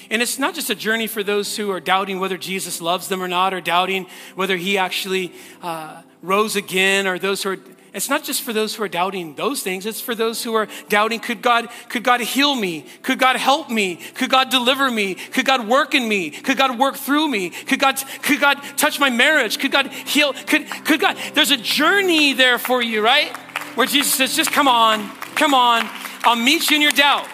And 0.10 0.22
it's 0.22 0.38
not 0.38 0.54
just 0.54 0.70
a 0.70 0.76
journey 0.76 1.08
for 1.08 1.24
those 1.24 1.58
who 1.58 1.72
are 1.72 1.80
doubting 1.80 2.20
whether 2.20 2.38
Jesus 2.38 2.82
loves 2.82 3.08
them 3.08 3.22
or 3.22 3.28
not, 3.28 3.54
or 3.54 3.62
doubting 3.62 4.08
whether 4.36 4.58
he 4.58 4.78
actually 4.78 5.34
uh, 5.62 6.02
rose 6.22 6.56
again, 6.56 7.08
or 7.08 7.18
those 7.18 7.44
who 7.44 7.52
are 7.52 7.58
it's 7.96 8.10
not 8.10 8.26
just 8.26 8.42
for 8.42 8.52
those 8.52 8.76
who 8.76 8.84
are 8.84 8.90
doubting 8.90 9.36
those 9.36 9.64
things. 9.64 9.86
It's 9.86 10.02
for 10.02 10.16
those 10.16 10.44
who 10.44 10.54
are 10.54 10.68
doubting, 10.90 11.22
could 11.22 11.42
God, 11.42 11.70
could 11.88 12.04
God 12.04 12.20
heal 12.20 12.54
me? 12.54 12.86
Could 13.04 13.20
God 13.20 13.38
help 13.38 13.70
me? 13.70 13.96
Could 14.16 14.30
God 14.30 14.50
deliver 14.50 14.92
me? 14.92 15.16
Could 15.16 15.46
God 15.46 15.66
work 15.66 15.96
in 15.96 16.06
me? 16.06 16.30
Could 16.30 16.58
God 16.58 16.78
work 16.78 16.98
through 16.98 17.30
me? 17.30 17.52
Could 17.52 17.80
God, 17.80 17.98
could 18.22 18.42
God 18.42 18.62
touch 18.76 19.00
my 19.00 19.10
marriage? 19.10 19.60
Could 19.60 19.72
God 19.72 19.88
heal? 19.88 20.34
Could, 20.34 20.70
could 20.84 21.00
God, 21.00 21.18
there's 21.36 21.52
a 21.52 21.58
journey 21.58 22.34
there 22.34 22.58
for 22.58 22.82
you, 22.82 23.02
right? 23.02 23.36
Where 23.76 23.88
Jesus 23.88 24.14
says, 24.14 24.36
just 24.36 24.52
come 24.52 24.68
on, 24.68 25.10
come 25.36 25.54
on. 25.54 25.90
I'll 26.24 26.36
meet 26.36 26.70
you 26.70 26.76
in 26.76 26.82
your 26.82 26.92
doubt. 26.92 27.28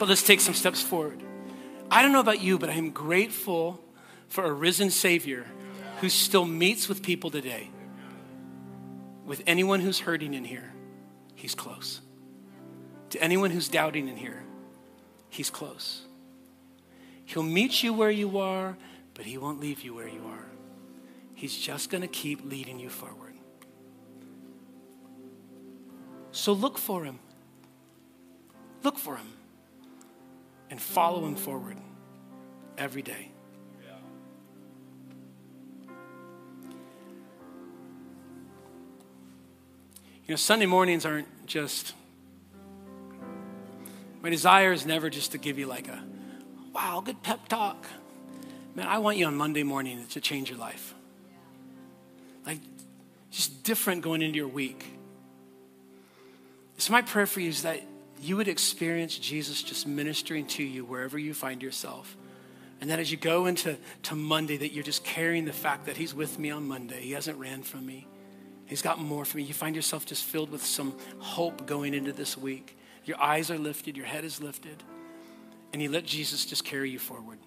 But 0.00 0.08
let's 0.08 0.24
take 0.24 0.40
some 0.40 0.54
steps 0.54 0.82
forward. 0.82 1.22
I 1.92 2.02
don't 2.02 2.10
know 2.10 2.18
about 2.18 2.40
you, 2.40 2.58
but 2.58 2.70
I 2.70 2.74
am 2.74 2.90
grateful 2.90 3.80
for 4.26 4.44
a 4.44 4.52
risen 4.52 4.90
Savior 4.90 5.46
who 6.00 6.08
still 6.08 6.44
meets 6.44 6.88
with 6.88 7.04
people 7.04 7.30
today 7.30 7.70
with 9.24 9.42
anyone 9.46 9.80
who's 9.80 10.00
hurting 10.00 10.34
in 10.34 10.44
here, 10.44 10.72
he's 11.34 11.54
close. 11.54 12.00
To 13.10 13.22
anyone 13.22 13.50
who's 13.50 13.68
doubting 13.68 14.08
in 14.08 14.16
here, 14.16 14.42
he's 15.28 15.50
close. 15.50 16.02
He'll 17.24 17.42
meet 17.42 17.82
you 17.82 17.92
where 17.92 18.10
you 18.10 18.38
are, 18.38 18.76
but 19.14 19.24
he 19.24 19.38
won't 19.38 19.60
leave 19.60 19.82
you 19.82 19.94
where 19.94 20.08
you 20.08 20.22
are. 20.26 20.46
He's 21.34 21.56
just 21.56 21.90
going 21.90 22.02
to 22.02 22.08
keep 22.08 22.44
leading 22.44 22.78
you 22.78 22.88
forward. 22.88 23.34
So 26.32 26.52
look 26.52 26.78
for 26.78 27.04
him. 27.04 27.18
Look 28.82 28.98
for 28.98 29.16
him 29.16 29.32
and 30.68 30.80
follow 30.80 31.24
him 31.24 31.36
forward 31.36 31.78
every 32.76 33.02
day. 33.02 33.33
You 40.26 40.32
know, 40.32 40.36
Sunday 40.36 40.64
mornings 40.64 41.04
aren't 41.04 41.28
just, 41.46 41.92
my 44.22 44.30
desire 44.30 44.72
is 44.72 44.86
never 44.86 45.10
just 45.10 45.32
to 45.32 45.38
give 45.38 45.58
you 45.58 45.66
like 45.66 45.86
a, 45.86 46.02
wow, 46.74 47.02
good 47.04 47.22
pep 47.22 47.46
talk. 47.48 47.86
Man, 48.74 48.86
I 48.86 48.98
want 48.98 49.18
you 49.18 49.26
on 49.26 49.36
Monday 49.36 49.62
morning 49.62 50.06
to 50.10 50.20
change 50.22 50.48
your 50.48 50.58
life. 50.58 50.94
Like, 52.46 52.60
just 53.30 53.64
different 53.64 54.00
going 54.00 54.22
into 54.22 54.36
your 54.36 54.48
week. 54.48 54.86
So, 56.78 56.92
my 56.92 57.02
prayer 57.02 57.26
for 57.26 57.40
you 57.40 57.50
is 57.50 57.62
that 57.62 57.82
you 58.20 58.38
would 58.38 58.48
experience 58.48 59.18
Jesus 59.18 59.62
just 59.62 59.86
ministering 59.86 60.46
to 60.46 60.62
you 60.64 60.86
wherever 60.86 61.18
you 61.18 61.34
find 61.34 61.62
yourself. 61.62 62.16
And 62.80 62.90
that 62.90 62.98
as 62.98 63.10
you 63.10 63.18
go 63.18 63.44
into 63.44 63.76
to 64.04 64.14
Monday, 64.14 64.56
that 64.56 64.72
you're 64.72 64.84
just 64.84 65.04
carrying 65.04 65.44
the 65.44 65.52
fact 65.52 65.86
that 65.86 65.98
He's 65.98 66.14
with 66.14 66.38
me 66.38 66.50
on 66.50 66.66
Monday. 66.66 67.02
He 67.02 67.12
hasn't 67.12 67.38
ran 67.38 67.62
from 67.62 67.84
me. 67.84 68.06
He's 68.66 68.82
got 68.82 68.98
more 68.98 69.24
for 69.24 69.36
me. 69.36 69.42
You 69.42 69.54
find 69.54 69.76
yourself 69.76 70.06
just 70.06 70.24
filled 70.24 70.50
with 70.50 70.64
some 70.64 70.94
hope 71.18 71.66
going 71.66 71.94
into 71.94 72.12
this 72.12 72.36
week. 72.36 72.78
Your 73.04 73.20
eyes 73.20 73.50
are 73.50 73.58
lifted, 73.58 73.96
your 73.96 74.06
head 74.06 74.24
is 74.24 74.40
lifted, 74.40 74.82
and 75.72 75.82
you 75.82 75.90
let 75.90 76.06
Jesus 76.06 76.46
just 76.46 76.64
carry 76.64 76.90
you 76.90 76.98
forward. 76.98 77.38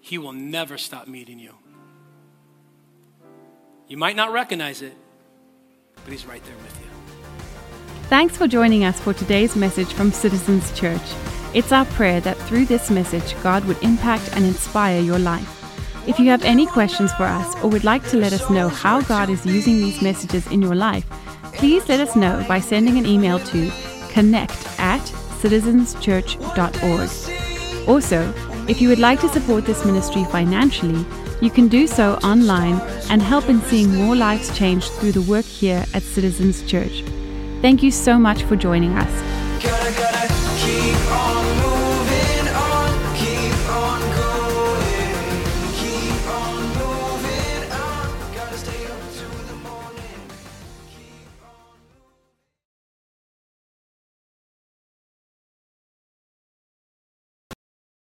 He 0.00 0.16
will 0.16 0.32
never 0.32 0.78
stop 0.78 1.06
meeting 1.06 1.38
you. 1.38 1.54
You 3.86 3.98
might 3.98 4.16
not 4.16 4.32
recognize 4.32 4.80
it, 4.80 4.94
but 6.04 6.12
He's 6.12 6.24
right 6.24 6.42
there 6.44 6.56
with 6.56 6.80
you. 6.80 6.86
Thanks 8.04 8.36
for 8.36 8.46
joining 8.46 8.84
us 8.84 8.98
for 8.98 9.12
today's 9.12 9.54
message 9.54 9.92
from 9.92 10.12
Citizens 10.12 10.72
Church. 10.78 11.02
It's 11.52 11.72
our 11.72 11.84
prayer 11.86 12.20
that 12.22 12.38
through 12.38 12.64
this 12.66 12.90
message, 12.90 13.34
God 13.42 13.64
would 13.66 13.82
impact 13.82 14.30
and 14.34 14.44
inspire 14.44 15.00
your 15.00 15.18
life. 15.18 15.57
If 16.06 16.18
you 16.18 16.30
have 16.30 16.44
any 16.44 16.66
questions 16.66 17.12
for 17.12 17.24
us 17.24 17.54
or 17.62 17.70
would 17.70 17.84
like 17.84 18.06
to 18.08 18.16
let 18.16 18.32
us 18.32 18.48
know 18.50 18.68
how 18.68 19.02
God 19.02 19.30
is 19.30 19.44
using 19.44 19.76
these 19.76 20.00
messages 20.00 20.46
in 20.48 20.62
your 20.62 20.74
life, 20.74 21.04
please 21.54 21.88
let 21.88 22.00
us 22.00 22.16
know 22.16 22.44
by 22.48 22.60
sending 22.60 22.98
an 22.98 23.06
email 23.06 23.38
to 23.38 23.70
connect 24.10 24.66
at 24.78 25.00
citizenschurch.org. 25.40 27.88
Also, 27.88 28.34
if 28.68 28.80
you 28.80 28.88
would 28.88 28.98
like 28.98 29.20
to 29.20 29.28
support 29.28 29.64
this 29.64 29.84
ministry 29.84 30.24
financially, 30.24 31.04
you 31.40 31.50
can 31.50 31.68
do 31.68 31.86
so 31.86 32.14
online 32.24 32.80
and 33.10 33.22
help 33.22 33.48
in 33.48 33.60
seeing 33.62 33.94
more 33.94 34.16
lives 34.16 34.56
changed 34.56 34.90
through 34.92 35.12
the 35.12 35.22
work 35.22 35.44
here 35.44 35.84
at 35.94 36.02
Citizens 36.02 36.62
Church. 36.62 37.02
Thank 37.62 37.82
you 37.82 37.90
so 37.90 38.18
much 38.18 38.42
for 38.42 38.56
joining 38.56 38.96
us. 38.96 39.08